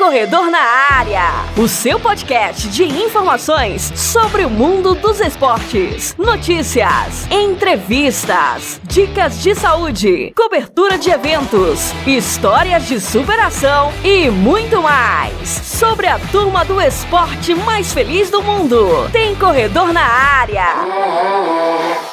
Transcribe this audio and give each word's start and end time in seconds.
Corredor 0.00 0.50
na 0.50 0.58
Área, 0.58 1.24
o 1.58 1.68
seu 1.68 2.00
podcast 2.00 2.70
de 2.70 2.84
informações 2.84 3.92
sobre 3.94 4.46
o 4.46 4.50
mundo 4.50 4.94
dos 4.94 5.20
esportes, 5.20 6.16
notícias, 6.16 7.30
entrevistas, 7.30 8.80
dicas 8.84 9.42
de 9.42 9.54
saúde, 9.54 10.32
cobertura 10.34 10.96
de 10.96 11.10
eventos, 11.10 11.92
histórias 12.06 12.88
de 12.88 12.98
superação 12.98 13.92
e 14.02 14.30
muito 14.30 14.80
mais. 14.80 15.46
Sobre 15.46 16.06
a 16.06 16.18
turma 16.18 16.64
do 16.64 16.80
esporte 16.80 17.54
mais 17.54 17.92
feliz 17.92 18.30
do 18.30 18.42
mundo. 18.42 19.06
Tem 19.12 19.36
Corredor 19.36 19.92
na 19.92 20.02
Área. 20.02 22.09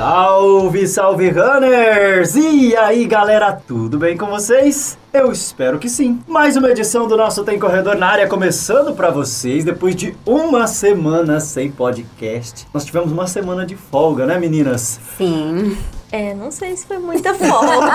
Salve, 0.00 0.86
salve 0.88 1.28
runners! 1.28 2.34
E 2.34 2.74
aí 2.74 3.04
galera, 3.04 3.52
tudo 3.52 3.98
bem 3.98 4.16
com 4.16 4.24
vocês? 4.28 4.96
Eu 5.12 5.30
espero 5.30 5.78
que 5.78 5.90
sim. 5.90 6.20
Mais 6.26 6.56
uma 6.56 6.70
edição 6.70 7.06
do 7.06 7.18
nosso 7.18 7.44
Tem 7.44 7.58
Corredor 7.58 7.96
na 7.96 8.06
área 8.06 8.26
começando 8.26 8.94
para 8.96 9.10
vocês 9.10 9.62
depois 9.62 9.94
de 9.94 10.16
uma 10.24 10.66
semana 10.66 11.38
sem 11.38 11.70
podcast. 11.70 12.66
Nós 12.72 12.86
tivemos 12.86 13.12
uma 13.12 13.26
semana 13.26 13.66
de 13.66 13.76
folga, 13.76 14.24
né, 14.24 14.38
meninas? 14.38 14.98
Sim. 15.18 15.76
É, 16.12 16.34
não 16.34 16.50
sei 16.50 16.76
se 16.76 16.84
foi 16.86 16.98
muita 16.98 17.32
folga. 17.34 17.70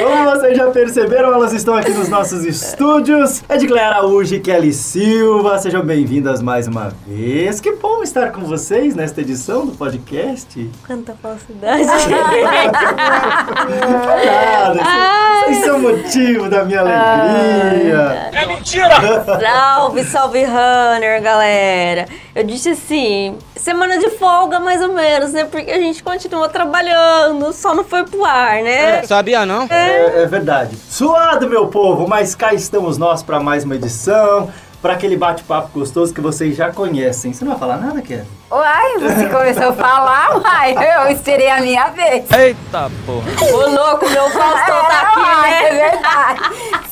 Como 0.00 0.24
vocês 0.30 0.56
já 0.56 0.70
perceberam, 0.70 1.34
elas 1.34 1.52
estão 1.52 1.74
aqui 1.74 1.90
nos 1.90 2.08
nossos 2.08 2.46
estúdios. 2.46 3.42
Edgley 3.46 3.82
Araújo 3.82 4.34
e 4.34 4.40
Kelly 4.40 4.72
Silva, 4.72 5.58
sejam 5.58 5.82
bem-vindas 5.84 6.40
mais 6.40 6.66
uma 6.66 6.90
vez. 7.06 7.60
Que 7.60 7.72
bom 7.72 8.02
estar 8.02 8.32
com 8.32 8.40
vocês 8.40 8.94
nesta 8.94 9.20
edição 9.20 9.66
do 9.66 9.72
podcast. 9.72 10.70
Quanta 10.86 11.14
falsidade. 11.20 11.84
Nada, 14.34 14.80
vocês 15.44 15.58
são 15.62 15.78
motivo 15.78 16.48
da 16.48 16.64
minha 16.64 16.80
alegria. 16.80 18.30
É 18.32 18.46
mentira! 18.46 18.94
salve, 19.40 20.04
salve, 20.04 20.42
runner, 20.44 21.22
galera. 21.22 22.06
Eu 22.34 22.42
disse 22.42 22.70
assim, 22.70 23.38
semana 23.54 23.96
de 23.96 24.10
folga 24.10 24.58
mais 24.58 24.82
ou 24.82 24.92
menos, 24.92 25.32
né? 25.32 25.44
Porque 25.44 25.70
a 25.70 25.78
gente 25.78 26.02
continua 26.02 26.48
trabalhando, 26.48 27.52
só 27.52 27.72
não 27.72 27.84
foi 27.84 28.02
pro 28.02 28.24
ar, 28.24 28.60
né? 28.60 29.04
Sabia 29.04 29.46
não? 29.46 29.68
É, 29.70 30.22
é 30.22 30.26
verdade. 30.26 30.76
Suado, 30.76 31.48
meu 31.48 31.68
povo, 31.68 32.08
mas 32.08 32.34
cá 32.34 32.52
estamos 32.52 32.98
nós 32.98 33.22
para 33.22 33.38
mais 33.38 33.62
uma 33.62 33.76
edição, 33.76 34.50
para 34.82 34.94
aquele 34.94 35.16
bate-papo 35.16 35.78
gostoso 35.78 36.12
que 36.12 36.20
vocês 36.20 36.56
já 36.56 36.72
conhecem. 36.72 37.32
Você 37.32 37.44
não 37.44 37.52
vai 37.52 37.60
falar 37.60 37.76
nada, 37.76 38.02
Kevin? 38.02 38.26
Uai, 38.50 38.98
você 38.98 39.28
começou 39.28 39.68
a 39.68 39.72
falar, 39.72 40.36
uai, 40.36 40.74
eu 40.74 41.12
esperei 41.12 41.48
a 41.48 41.60
minha 41.60 41.86
vez. 41.90 42.28
Eita 42.32 42.90
porra! 43.06 43.26
Ô, 43.48 43.70
louco, 43.70 44.10
meu 44.10 44.28
Faustão 44.30 44.84
tá 44.88 45.00
aqui, 45.02 45.20
uai, 45.20 45.50
né? 45.50 45.68
É 45.68 45.90
verdade. 45.90 46.40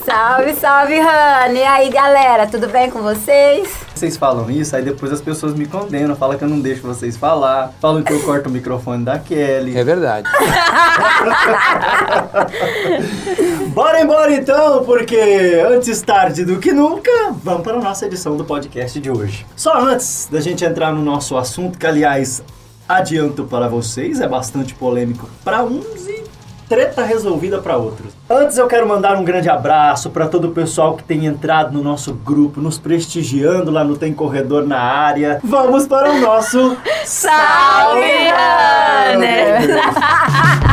Salve, 0.07 0.55
salve, 0.55 1.01
Rani. 1.01 1.59
E 1.59 1.65
aí, 1.65 1.91
galera, 1.91 2.47
tudo 2.47 2.69
bem 2.69 2.89
com 2.89 3.03
vocês? 3.03 3.82
Vocês 4.03 4.17
falam 4.17 4.51
isso, 4.51 4.75
aí 4.75 4.83
depois 4.83 5.13
as 5.13 5.21
pessoas 5.21 5.55
me 5.55 5.65
condenam, 5.65 6.17
falam 6.17 6.37
que 6.37 6.43
eu 6.43 6.49
não 6.49 6.59
deixo 6.59 6.83
vocês 6.83 7.17
falar, 7.17 7.73
falam 7.81 8.03
que 8.03 8.13
eu 8.13 8.21
corto 8.25 8.49
o 8.49 8.53
microfone 8.53 9.05
da 9.05 9.17
Kelly. 9.17 9.79
É 9.79 9.85
verdade. 9.85 10.29
Bora 13.73 14.03
embora 14.03 14.33
então, 14.33 14.83
porque 14.83 15.63
antes 15.71 16.03
tarde 16.03 16.45
do 16.45 16.59
que 16.59 16.73
nunca, 16.73 17.13
vamos 17.45 17.63
para 17.63 17.75
a 17.75 17.81
nossa 17.81 18.07
edição 18.07 18.37
do 18.37 18.45
podcast 18.45 18.99
de 18.99 19.09
hoje. 19.09 19.47
Só 19.55 19.81
antes 19.81 20.29
da 20.29 20.41
gente 20.41 20.65
entrar 20.65 20.93
no 20.93 21.01
nosso 21.01 21.37
assunto, 21.37 21.79
que 21.79 21.87
aliás, 21.87 22.43
adianto 22.89 23.45
para 23.45 23.69
vocês, 23.69 24.21
é 24.21 24.27
bastante 24.27 24.75
polêmico 24.75 25.31
para 25.45 25.63
uns 25.63 26.09
e 26.09 26.22
treta 26.73 27.05
resolvida 27.05 27.59
para 27.59 27.77
outros. 27.77 28.15
Antes 28.31 28.57
eu 28.57 28.67
quero 28.67 28.89
mandar 28.89 29.15
um 29.19 29.25
grande 29.25 29.51
abraço 29.51 30.09
para 30.09 30.27
todo 30.27 30.49
o 30.49 30.53
pessoal 30.53 30.97
que 30.97 31.05
tem 31.05 31.27
entrado 31.27 31.71
no 31.71 31.85
nosso 31.85 32.15
grupo, 32.15 32.63
nos 32.63 32.79
prestigiando 32.79 33.71
lá 33.71 33.85
no 33.85 33.95
Tem 33.95 34.15
Corredor 34.15 34.67
na 34.67 34.81
área. 34.81 35.39
Vamos 35.45 35.87
para 35.87 36.11
o 36.11 36.19
nosso 36.19 36.75
Salve, 37.05 38.01
runner! 39.11 39.83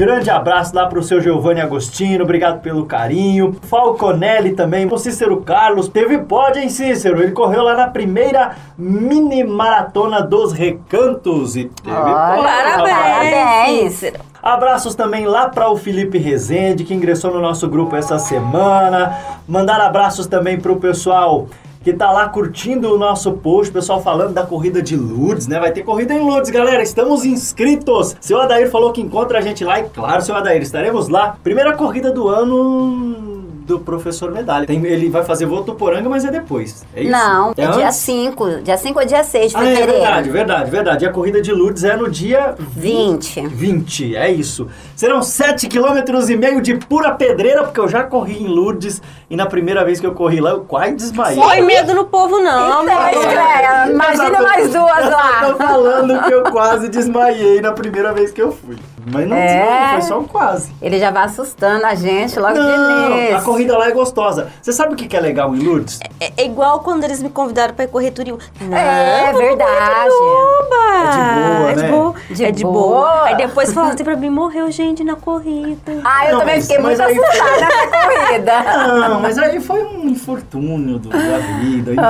grande 0.00 0.30
abraço 0.30 0.74
lá 0.74 0.86
pro 0.86 1.02
seu 1.02 1.20
Giovanni 1.20 1.60
Agostino, 1.60 2.24
obrigado 2.24 2.62
pelo 2.62 2.86
carinho. 2.86 3.54
Falconelli 3.60 4.52
também, 4.52 4.88
o 4.90 4.96
Cícero 4.96 5.42
Carlos. 5.42 5.88
Teve 5.88 6.16
pódio, 6.16 6.62
hein, 6.62 6.70
Cícero? 6.70 7.22
Ele 7.22 7.32
correu 7.32 7.62
lá 7.62 7.76
na 7.76 7.86
primeira 7.86 8.52
mini 8.78 9.44
maratona 9.44 10.22
dos 10.22 10.54
recantos 10.54 11.54
e 11.54 11.64
teve 11.64 11.94
pódio. 11.94 12.42
Parabéns! 12.42 12.96
Parabéns. 12.96 13.92
Cícero. 13.92 14.20
Abraços 14.42 14.94
também 14.94 15.26
lá 15.26 15.50
para 15.50 15.68
o 15.68 15.76
Felipe 15.76 16.16
Rezende, 16.16 16.82
que 16.82 16.94
ingressou 16.94 17.30
no 17.30 17.40
nosso 17.42 17.68
grupo 17.68 17.94
essa 17.94 18.18
semana. 18.18 19.18
Mandar 19.46 19.82
abraços 19.82 20.26
também 20.26 20.58
pro 20.58 20.76
pessoal 20.76 21.46
que 21.82 21.92
tá 21.92 22.10
lá 22.10 22.28
curtindo 22.28 22.94
o 22.94 22.98
nosso 22.98 23.32
post, 23.32 23.70
o 23.70 23.74
pessoal 23.74 24.02
falando 24.02 24.34
da 24.34 24.44
corrida 24.44 24.82
de 24.82 24.96
Lourdes, 24.96 25.46
né? 25.46 25.58
Vai 25.58 25.72
ter 25.72 25.82
corrida 25.82 26.12
em 26.12 26.20
Lourdes, 26.20 26.50
galera. 26.50 26.82
Estamos 26.82 27.24
inscritos. 27.24 28.16
Seu 28.20 28.40
Adair 28.40 28.70
falou 28.70 28.92
que 28.92 29.00
encontra 29.00 29.38
a 29.38 29.40
gente 29.40 29.64
lá 29.64 29.80
e 29.80 29.88
claro, 29.88 30.22
seu 30.22 30.34
Adair, 30.34 30.62
estaremos 30.62 31.08
lá. 31.08 31.36
Primeira 31.42 31.76
corrida 31.76 32.10
do 32.12 32.28
ano 32.28 33.49
do 33.70 33.78
professor 33.78 34.30
Medalha. 34.32 34.66
Tem- 34.66 34.84
ele 34.84 35.08
vai 35.08 35.22
fazer 35.24 35.46
Votuporanga, 35.46 36.08
mas 36.08 36.24
é 36.24 36.30
depois. 36.30 36.84
É 36.94 37.02
isso? 37.02 37.10
Não, 37.12 37.52
é 37.56 37.66
dia 37.68 37.86
antes? 37.86 37.96
5. 37.98 38.48
Dia 38.62 38.76
5 38.76 38.98
ou 39.00 39.06
dia 39.06 39.22
6 39.22 39.52
de 39.52 39.56
Ah, 39.56 39.64
é 39.64 39.86
verdade, 39.86 40.30
verdade, 40.30 40.70
verdade. 40.70 41.04
E 41.04 41.08
a 41.08 41.12
corrida 41.12 41.40
de 41.40 41.52
Lourdes 41.52 41.84
é 41.84 41.96
no 41.96 42.10
dia 42.10 42.54
20. 42.58 43.46
20, 43.46 44.16
é 44.16 44.30
isso. 44.30 44.66
Serão 44.96 45.22
7 45.22 45.68
km 45.68 46.02
e 46.28 46.36
meio 46.36 46.60
de 46.60 46.74
pura 46.76 47.12
pedreira, 47.12 47.62
porque 47.62 47.78
eu 47.80 47.88
já 47.88 48.02
corri 48.02 48.42
em 48.42 48.48
Lourdes 48.48 49.00
e 49.30 49.36
na 49.36 49.46
primeira 49.46 49.84
vez 49.84 50.00
que 50.00 50.06
eu 50.06 50.12
corri 50.12 50.40
lá 50.40 50.50
eu 50.50 50.60
quase 50.62 50.92
desmaiei. 50.94 51.40
Põe 51.40 51.62
medo 51.62 51.94
no 51.94 52.04
povo, 52.06 52.38
não, 52.40 52.82
Então. 52.82 53.08
Estreia, 53.10 53.90
imagina 53.90 54.42
mais 54.42 54.72
duas 54.72 54.90
Eu 55.00 55.54
tô 55.54 55.58
lá. 55.58 55.68
falando 55.68 56.22
que 56.24 56.32
eu 56.32 56.42
quase 56.50 56.88
desmaiei 56.88 57.60
na 57.60 57.72
primeira 57.72 58.12
vez 58.12 58.30
que 58.32 58.42
eu 58.42 58.50
fui. 58.52 58.76
Mas 59.06 59.28
não 59.28 59.36
É. 59.36 59.46
desmaiei, 59.46 59.90
foi 59.92 60.02
só 60.02 60.18
um 60.20 60.24
quase. 60.24 60.72
Ele 60.82 60.98
já 60.98 61.10
vai 61.10 61.24
assustando 61.24 61.86
a 61.86 61.94
gente 61.94 62.38
logo 62.38 62.54
de 62.54 62.58
Não, 62.60 63.10
início. 63.16 63.36
a 63.36 63.40
corrida 63.42 63.78
lá 63.78 63.88
é 63.88 63.92
gostosa. 63.92 64.48
Você 64.60 64.72
sabe 64.72 64.94
o 64.94 64.96
que 64.96 65.06
que 65.06 65.16
é 65.16 65.20
legal 65.20 65.54
em 65.54 65.60
Lourdes? 65.60 66.00
É, 66.20 66.32
é 66.36 66.44
igual 66.44 66.80
quando 66.80 67.04
eles 67.04 67.22
me 67.22 67.30
convidaram 67.30 67.74
pra 67.74 67.84
ir 67.84 67.88
correr 67.88 68.10
Turim. 68.10 68.36
Não, 68.60 68.76
É 68.76 69.26
vamos 69.32 69.38
verdade. 69.40 70.10
Turuba. 70.10 70.80
É 70.90 71.10
de 71.10 71.16
boa, 71.16 71.60
né? 71.60 71.70
É 71.70 71.74
de 71.74 71.90
boa. 71.90 72.14
De 72.30 72.44
é 72.44 72.50
de 72.50 72.62
boa. 72.64 72.72
boa. 72.74 73.24
Aí 73.24 73.36
depois 73.36 73.72
falaram 73.72 73.94
assim 73.94 74.04
pra 74.04 74.16
mim, 74.16 74.30
morreu 74.30 74.70
gente 74.70 75.02
na 75.04 75.16
corrida. 75.16 75.92
Ah, 76.04 76.26
eu 76.26 76.32
Não, 76.32 76.38
também 76.40 76.56
mas- 76.56 76.66
fiquei 76.66 76.82
mas 76.82 76.98
muito 76.98 77.20
assustada 77.22 77.60
nessa 77.60 78.16
corrida. 78.26 78.52
Não, 79.08 79.20
mas 79.20 79.38
aí 79.38 79.60
foi 79.60 79.82
um 79.84 80.08
infortúnio 80.08 80.98
do- 80.98 81.08
da 81.08 81.38
vida, 81.60 81.92
enfim. 81.92 82.00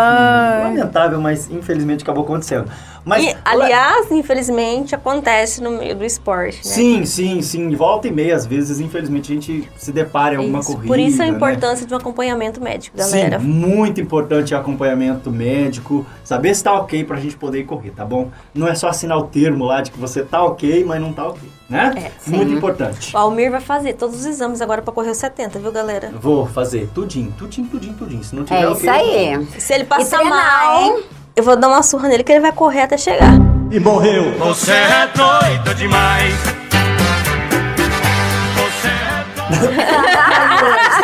Lamentável, 0.65 1.21
mas 1.21 1.51
infelizmente 1.51 2.03
acabou 2.03 2.25
acontecendo. 2.25 2.71
Mas, 3.05 3.25
E, 3.25 3.37
aliás, 3.45 4.11
infelizmente, 4.11 4.95
acontece 4.95 5.63
no 5.63 5.71
meio 5.73 5.95
do 5.95 6.05
esporte, 6.05 6.57
né? 6.59 6.63
Sim, 6.75 7.05
sim, 7.05 7.43
sim. 7.43 7.75
Volta 7.75 8.09
e 8.09 8.11
meia, 8.13 8.37
às 8.37 8.47
vezes, 8.47 8.81
infelizmente, 8.81 9.33
a 9.33 9.35
gente 9.35 9.69
se 9.77 9.93
depara 9.93 10.35
em 10.35 10.39
alguma 10.39 10.61
Isso. 10.61 10.73
corrida. 10.73 10.87
Por 10.87 10.99
isso 10.99 11.23
a 11.23 11.27
né? 11.27 11.33
importância 11.33 11.87
de 11.87 11.95
um 11.95 11.97
acompanhamento 11.97 12.61
médico, 12.63 12.97
galera. 12.97 13.39
Sim, 13.41 13.47
muito 13.47 14.01
importante 14.01 14.55
o 14.55 14.57
acompanhamento 14.57 15.31
médico, 15.31 16.05
saber 16.25 16.55
se 16.55 16.65
tá 16.65 16.73
ok 16.75 17.05
pra 17.05 17.19
gente 17.19 17.37
poder 17.37 17.61
ir 17.61 17.65
correr, 17.65 17.91
tá 17.91 18.05
bom? 18.05 18.29
Não 18.55 18.67
é 18.69 18.75
só 18.75 18.89
assinar 18.89 19.19
o 19.19 19.25
termo 19.25 19.65
lá 19.65 19.81
de 19.81 19.91
que 19.91 19.99
você 19.99 20.23
tá 20.23 20.43
ok, 20.43 20.85
mas 20.85 21.01
não 21.01 21.13
tá 21.13 21.27
ok, 21.29 21.41
né? 21.69 21.93
É, 21.97 22.11
sim. 22.21 22.37
muito 22.37 22.53
importante. 22.53 23.15
O 23.15 23.19
Almir 23.19 23.51
vai 23.51 23.61
fazer 23.61 23.95
todos 23.95 24.21
os 24.21 24.27
exames 24.27 24.61
agora 24.61 24.83
pra 24.83 24.93
correr 24.93 25.11
os 25.11 25.19
70, 25.19 25.59
viu, 25.59 25.73
galera? 25.73 26.11
Vou 26.21 26.47
fazer 26.47 26.89
tudinho, 26.95 27.33
tudinho, 27.37 27.67
tudinho, 27.69 27.95
tudinho. 27.95 28.25
Se 28.25 28.35
não 28.35 28.45
tiver 28.45 28.63
É 28.63 28.69
ok, 28.69 28.81
isso 28.81 28.91
aí. 28.91 29.47
Se 29.59 29.75
ele 29.75 29.85
passar 29.85 30.19
treinar, 30.19 30.65
mal, 30.65 30.83
hein? 30.83 31.05
Eu 31.37 31.43
vou 31.45 31.57
dar 31.57 31.69
uma 31.69 31.83
surra 31.83 32.09
nele 32.09 32.25
que 32.25 32.33
ele 32.33 32.41
vai 32.41 32.53
correr 32.53 32.83
até 32.83 32.97
chegar. 32.97 33.35
E 33.71 33.79
morreu. 33.79 34.33
Você 34.39 34.73
é 34.73 35.09
doido 35.15 35.75
demais. 35.75 36.35
Você 38.57 38.89
é 38.89 39.25
doido. 39.57 39.81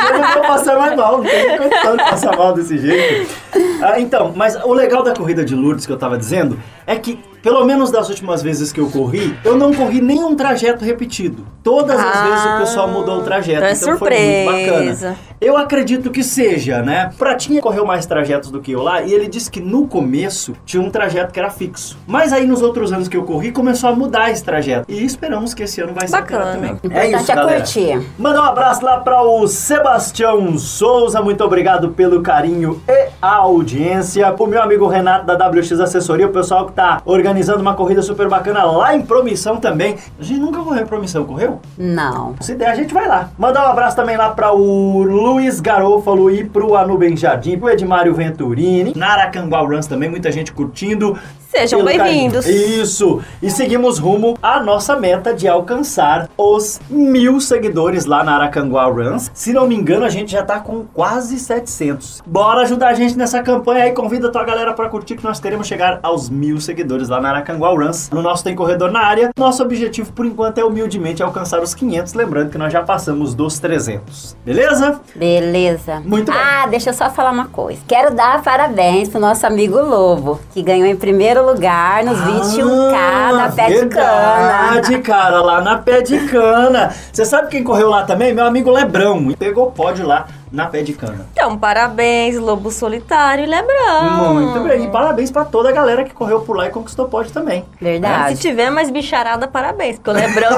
Eu 0.06 0.18
não 0.18 0.32
vou 0.32 0.42
passar 0.42 0.78
mais 0.78 0.96
mal, 0.96 1.18
não 1.18 1.24
tem 1.24 1.58
condição 1.58 1.96
de 1.96 2.04
passar 2.04 2.36
mal 2.36 2.52
desse 2.54 2.78
jeito. 2.78 3.34
Ah, 3.82 4.00
então, 4.00 4.32
mas 4.34 4.56
o 4.64 4.72
legal 4.72 5.02
da 5.02 5.14
corrida 5.14 5.44
de 5.44 5.54
Lourdes 5.54 5.86
que 5.86 5.92
eu 5.92 5.98
tava 5.98 6.18
dizendo 6.18 6.58
é 6.86 6.96
que, 6.96 7.20
pelo 7.46 7.64
menos 7.64 7.92
das 7.92 8.08
últimas 8.08 8.42
vezes 8.42 8.72
que 8.72 8.80
eu 8.80 8.90
corri, 8.90 9.38
eu 9.44 9.54
não 9.56 9.72
corri 9.72 10.00
nenhum 10.00 10.34
trajeto 10.34 10.84
repetido. 10.84 11.46
Todas 11.62 11.96
as 11.96 12.04
Ah, 12.16 12.24
vezes 12.28 12.44
o 12.44 12.58
pessoal 12.58 12.88
mudou 12.88 13.18
o 13.18 13.22
trajeto, 13.22 13.58
então 13.58 13.68
é 13.68 13.72
então 13.72 13.98
foi 13.98 14.08
muito 14.10 14.64
surpresa. 14.66 15.06
bacana. 15.10 15.16
Eu 15.40 15.56
acredito 15.56 16.10
que 16.10 16.24
seja, 16.24 16.80
né? 16.82 17.10
Pratinha 17.18 17.60
correu 17.60 17.84
mais 17.84 18.04
trajetos 18.06 18.50
do 18.50 18.60
que 18.60 18.72
eu 18.72 18.82
lá 18.82 19.02
e 19.02 19.12
ele 19.12 19.28
disse 19.28 19.48
que 19.50 19.60
no 19.60 19.86
começo 19.86 20.54
tinha 20.64 20.82
um 20.82 20.90
trajeto 20.90 21.32
que 21.32 21.38
era 21.38 21.50
fixo. 21.50 21.98
Mas 22.06 22.32
aí 22.32 22.46
nos 22.46 22.62
outros 22.62 22.90
anos 22.92 23.06
que 23.06 23.16
eu 23.16 23.22
corri 23.22 23.52
começou 23.52 23.90
a 23.90 23.92
mudar 23.94 24.30
esse 24.30 24.42
trajeto. 24.42 24.90
E 24.90 25.04
esperamos 25.04 25.52
que 25.54 25.62
esse 25.64 25.80
ano 25.80 25.92
vai 25.94 26.08
ser 26.08 26.16
Bacana. 26.16 26.52
também. 26.52 26.70
Importante 26.82 27.30
é 27.30 27.34
galera. 27.34 27.58
curtir. 27.58 28.00
Mandar 28.18 28.40
um 28.40 28.44
abraço 28.44 28.82
lá 28.84 28.98
para 28.98 29.22
o 29.22 29.46
Sebastião 29.46 30.58
Souza, 30.58 31.20
muito 31.20 31.44
obrigado 31.44 31.90
pelo 31.90 32.22
carinho 32.22 32.80
e 32.88 33.08
a 33.20 33.34
audiência. 33.34 34.34
O 34.38 34.46
meu 34.46 34.62
amigo 34.62 34.86
Renato 34.88 35.26
da 35.26 35.34
WX 35.48 35.72
Assessoria, 35.80 36.26
o 36.26 36.32
pessoal 36.32 36.64
que 36.66 36.72
tá 36.72 37.02
organizando 37.04 37.35
uma 37.60 37.74
corrida 37.74 38.02
super 38.02 38.28
bacana 38.28 38.64
lá 38.64 38.94
em 38.94 39.02
Promissão 39.02 39.56
também. 39.56 39.96
A 40.18 40.22
gente 40.22 40.40
nunca 40.40 40.60
correu 40.60 40.82
em 40.82 40.86
Promissão, 40.86 41.24
correu? 41.24 41.60
Não. 41.76 42.34
Se 42.40 42.54
der, 42.54 42.70
a 42.70 42.74
gente 42.74 42.92
vai 42.92 43.06
lá. 43.06 43.30
Mandar 43.38 43.66
um 43.66 43.70
abraço 43.70 43.96
também 43.96 44.16
lá 44.16 44.30
para 44.30 44.52
o 44.52 45.02
Luiz 45.02 45.60
Garofalo 45.60 46.30
e 46.30 46.44
pro 46.44 46.76
Anubem 46.76 47.16
Jardim, 47.16 47.58
pro 47.58 47.70
Edmário 47.70 48.14
Venturini, 48.14 48.92
Naracanguá 48.94 49.60
Runs 49.60 49.86
também, 49.86 50.10
muita 50.10 50.30
gente 50.30 50.52
curtindo. 50.52 51.16
Sejam 51.48 51.82
bem-vindos. 51.82 52.46
Isso! 52.46 53.22
E 53.40 53.50
seguimos 53.50 53.98
rumo 53.98 54.36
à 54.42 54.60
nossa 54.60 54.94
meta 54.96 55.32
de 55.32 55.48
alcançar 55.48 56.28
os 56.36 56.78
mil 56.90 57.40
seguidores 57.40 58.04
lá 58.04 58.22
na 58.22 58.34
Aracanguá 58.34 58.84
Runs. 58.86 59.30
Se 59.32 59.52
não 59.52 59.66
me 59.66 59.74
engano, 59.74 60.04
a 60.04 60.10
gente 60.10 60.32
já 60.32 60.42
tá 60.42 60.60
com 60.60 60.84
quase 60.92 61.38
700. 61.38 62.22
Bora 62.26 62.62
ajudar 62.62 62.88
a 62.88 62.94
gente 62.94 63.16
nessa 63.16 63.42
campanha 63.42 63.84
aí. 63.84 63.92
Convida 63.92 64.28
a 64.28 64.30
tua 64.30 64.44
galera 64.44 64.74
para 64.74 64.88
curtir 64.88 65.16
que 65.16 65.24
nós 65.24 65.40
queremos 65.40 65.66
chegar 65.66 65.98
aos 66.02 66.28
mil 66.28 66.60
seguidores 66.60 67.08
lá 67.08 67.20
na 67.20 67.25
Aracanguá 67.28 67.68
Runs. 67.70 68.10
No 68.10 68.22
nosso 68.22 68.44
Tem 68.44 68.54
Corredor 68.54 68.90
na 68.90 69.00
área. 69.00 69.30
Nosso 69.36 69.62
objetivo, 69.62 70.12
por 70.12 70.24
enquanto, 70.26 70.58
é 70.58 70.64
humildemente 70.64 71.22
alcançar 71.22 71.60
os 71.60 71.74
500. 71.74 72.14
Lembrando 72.14 72.50
que 72.50 72.58
nós 72.58 72.72
já 72.72 72.82
passamos 72.82 73.34
dos 73.34 73.58
300. 73.58 74.36
Beleza? 74.44 75.00
Beleza. 75.14 76.02
Muito 76.04 76.30
bem. 76.32 76.40
Ah, 76.40 76.66
deixa 76.68 76.90
eu 76.90 76.94
só 76.94 77.10
falar 77.10 77.30
uma 77.30 77.46
coisa. 77.46 77.80
Quero 77.86 78.14
dar 78.14 78.42
parabéns 78.42 79.08
pro 79.08 79.20
nosso 79.20 79.46
amigo 79.46 79.80
Lobo, 79.80 80.40
que 80.52 80.62
ganhou 80.62 80.86
em 80.86 80.96
primeiro 80.96 81.44
lugar 81.44 82.04
nos 82.04 82.18
21K 82.18 83.36
da 83.36 83.52
Pé 83.54 83.68
de 83.68 83.86
Cana. 83.86 84.06
Ah, 84.06 84.70
Verdade, 84.72 84.98
cara, 84.98 85.40
lá 85.42 85.60
na 85.60 85.78
Pé 85.78 86.02
de 86.02 86.18
Cana. 86.28 86.94
Você 87.12 87.24
sabe 87.24 87.48
quem 87.48 87.62
correu 87.64 87.88
lá 87.88 88.04
também? 88.04 88.32
Meu 88.34 88.44
amigo 88.46 88.70
Lebrão. 88.70 89.32
Pegou 89.38 89.70
pódio 89.70 90.06
lá 90.06 90.26
na 90.50 90.66
Pé 90.66 90.82
de 90.82 90.92
Cana. 90.92 91.26
Então, 91.32 91.56
parabéns, 91.58 92.36
Lobo 92.38 92.70
Solitário 92.70 93.44
e 93.44 93.46
Lebrão. 93.46 94.34
Muito 94.34 94.60
bem. 94.60 94.84
E 94.84 94.88
parabéns 94.88 95.30
pra 95.30 95.44
toda 95.44 95.68
a 95.68 95.72
galera 95.72 96.04
que 96.04 96.14
correu 96.14 96.40
por 96.40 96.56
lá 96.56 96.66
e 96.66 96.70
conquistou 96.70 97.08
pódio 97.08 97.32
também. 97.32 97.64
Se 97.78 97.84
Verdade. 97.84 98.36
tiver 98.40 98.70
mais 98.70 98.90
bicharada, 98.90 99.48
parabéns, 99.48 99.96
porque 99.96 100.10
o 100.10 100.12
Lebrão 100.12 100.48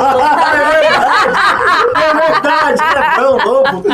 É 1.99 2.15
verdade, 2.15 2.83
Lebrão 2.95 3.39
Lobo. 3.45 3.85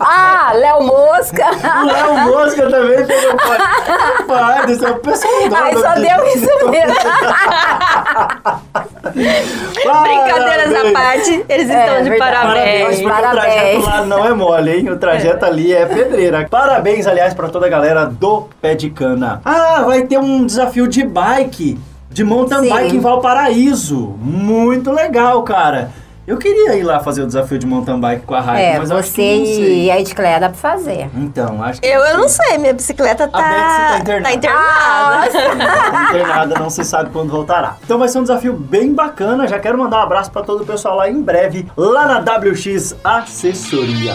Ah, 0.00 0.52
Léo 0.54 0.82
Mosca. 0.82 1.46
O 1.46 1.84
Léo 1.86 2.18
Mosca 2.28 2.70
também 2.70 3.06
pegou 3.06 3.36
pódio. 3.36 4.26
Pai 4.26 4.66
do 4.66 4.78
céu, 4.78 4.92
o 4.94 4.98
pessoal 4.98 5.32
Ai, 5.34 5.46
adora 5.46 5.80
só 5.80 5.94
deu 5.94 6.26
isso 6.26 6.70
mesmo. 6.70 6.94
Brincadeiras 9.14 10.74
à 10.74 10.92
parte, 10.92 11.44
eles 11.48 11.70
É, 11.70 11.84
estão 11.86 12.02
de 12.02 12.10
verdade. 12.10 12.32
parabéns. 12.32 13.00
Parabéns, 13.00 13.02
Parabéns. 13.02 13.28
o 13.28 13.32
trajeto 13.32 13.86
lá 13.86 14.06
não 14.06 14.24
é 14.26 14.34
mole, 14.34 14.70
hein? 14.78 14.90
O 14.90 14.98
trajeto 14.98 15.44
ali 15.44 15.72
é 15.72 15.86
pedreira. 15.86 16.46
Parabéns, 16.50 17.06
aliás, 17.06 17.34
pra 17.34 17.48
toda 17.48 17.66
a 17.66 17.68
galera 17.68 18.04
do 18.06 18.48
Pé 18.60 18.74
de 18.74 18.90
Cana. 18.90 19.40
Ah, 19.44 19.82
vai 19.86 20.02
ter 20.02 20.18
um 20.18 20.44
desafio 20.44 20.86
de 20.88 21.04
bike, 21.04 21.78
de 22.10 22.24
mountain 22.24 22.62
Sim. 22.62 22.68
bike 22.70 22.96
em 22.96 23.00
Valparaíso. 23.00 24.14
Muito 24.20 24.90
legal, 24.92 25.42
cara. 25.42 25.90
Eu 26.28 26.36
queria 26.36 26.76
ir 26.76 26.82
lá 26.82 27.00
fazer 27.00 27.22
o 27.22 27.26
desafio 27.26 27.58
de 27.58 27.66
mountain 27.66 27.98
bike 27.98 28.26
com 28.26 28.34
a 28.34 28.40
Raik, 28.42 28.60
É, 28.62 28.78
mas 28.78 28.90
eu 28.90 28.98
acho 28.98 29.08
você 29.08 29.16
que 29.22 29.38
não 29.38 29.44
sei. 29.46 29.84
e 29.86 29.90
a 29.90 29.98
Edcléia 29.98 30.38
dá 30.38 30.50
pra 30.50 30.58
fazer. 30.58 31.08
Então, 31.16 31.62
acho 31.62 31.80
que 31.80 31.86
Eu, 31.86 32.02
eu 32.04 32.18
não 32.18 32.28
sei, 32.28 32.58
minha 32.58 32.74
bicicleta 32.74 33.26
tá, 33.26 33.38
Betsy 33.38 33.56
tá 33.88 33.98
internada. 33.98 34.22
tá 34.28 34.34
internada. 34.34 35.28
Tá 35.88 36.04
internada, 36.10 36.54
não 36.60 36.68
se 36.68 36.84
sabe 36.84 37.08
quando 37.10 37.30
voltará. 37.30 37.78
Então 37.82 37.98
vai 37.98 38.08
ser 38.08 38.18
um 38.18 38.22
desafio 38.22 38.52
bem 38.52 38.92
bacana. 38.92 39.48
Já 39.48 39.58
quero 39.58 39.78
mandar 39.78 40.00
um 40.00 40.02
abraço 40.02 40.30
pra 40.30 40.42
todo 40.42 40.64
o 40.64 40.66
pessoal 40.66 40.96
lá 40.96 41.08
em 41.08 41.22
breve, 41.22 41.66
lá 41.74 42.06
na 42.06 42.18
WX 42.20 42.94
Assessoria. 43.02 44.12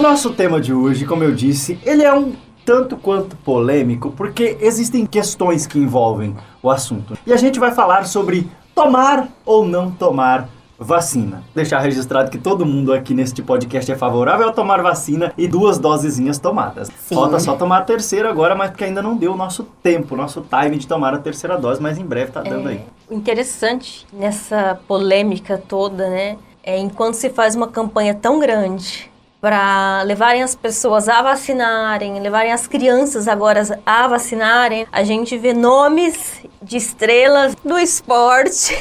Nosso 0.00 0.30
tema 0.30 0.60
de 0.60 0.72
hoje, 0.74 1.04
como 1.06 1.22
eu 1.22 1.32
disse, 1.32 1.78
ele 1.84 2.02
é 2.02 2.12
um 2.12 2.32
tanto 2.64 2.96
quanto 2.96 3.36
polêmico, 3.36 4.10
porque 4.10 4.56
existem 4.60 5.06
questões 5.06 5.64
que 5.66 5.78
envolvem 5.78 6.36
o 6.60 6.70
assunto. 6.70 7.16
E 7.24 7.32
a 7.32 7.36
gente 7.36 7.60
vai 7.60 7.70
falar 7.72 8.04
sobre 8.04 8.48
tomar 8.74 9.28
ou 9.44 9.64
não 9.64 9.90
tomar 9.90 10.48
vacina. 10.78 11.42
Deixar 11.54 11.78
registrado 11.78 12.30
que 12.30 12.38
todo 12.38 12.66
mundo 12.66 12.92
aqui 12.92 13.14
neste 13.14 13.42
podcast 13.42 13.90
é 13.90 13.96
favorável 13.96 14.48
a 14.48 14.52
tomar 14.52 14.82
vacina 14.82 15.32
e 15.38 15.46
duas 15.46 15.78
dosezinhas 15.78 16.38
tomadas. 16.38 16.88
Sim. 16.88 17.14
Falta 17.14 17.38
só 17.38 17.54
tomar 17.54 17.78
a 17.78 17.82
terceira 17.82 18.28
agora, 18.28 18.54
mas 18.54 18.70
porque 18.70 18.84
ainda 18.84 19.00
não 19.00 19.16
deu 19.16 19.32
o 19.32 19.36
nosso 19.36 19.64
tempo, 19.82 20.16
nosso 20.16 20.42
time 20.42 20.76
de 20.76 20.86
tomar 20.86 21.14
a 21.14 21.18
terceira 21.18 21.56
dose, 21.56 21.80
mas 21.80 21.98
em 21.98 22.04
breve 22.04 22.32
tá 22.32 22.42
dando 22.42 22.68
aí. 22.68 22.80
O 23.08 23.14
interessante 23.14 24.06
nessa 24.12 24.78
polêmica 24.88 25.56
toda, 25.56 26.08
né, 26.08 26.36
é 26.62 26.78
enquanto 26.78 27.14
se 27.14 27.30
faz 27.30 27.54
uma 27.54 27.68
campanha 27.68 28.14
tão 28.14 28.40
grande 28.40 29.11
para 29.42 30.04
levarem 30.04 30.40
as 30.40 30.54
pessoas 30.54 31.08
a 31.08 31.20
vacinarem, 31.20 32.20
levarem 32.20 32.52
as 32.52 32.68
crianças 32.68 33.26
agora 33.26 33.60
a 33.84 34.06
vacinarem, 34.06 34.86
a 34.92 35.02
gente 35.02 35.36
vê 35.36 35.52
nomes 35.52 36.40
de 36.62 36.76
estrelas 36.76 37.56
do 37.64 37.76
esporte 37.76 38.72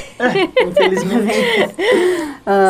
Infelizmente. 0.67 1.33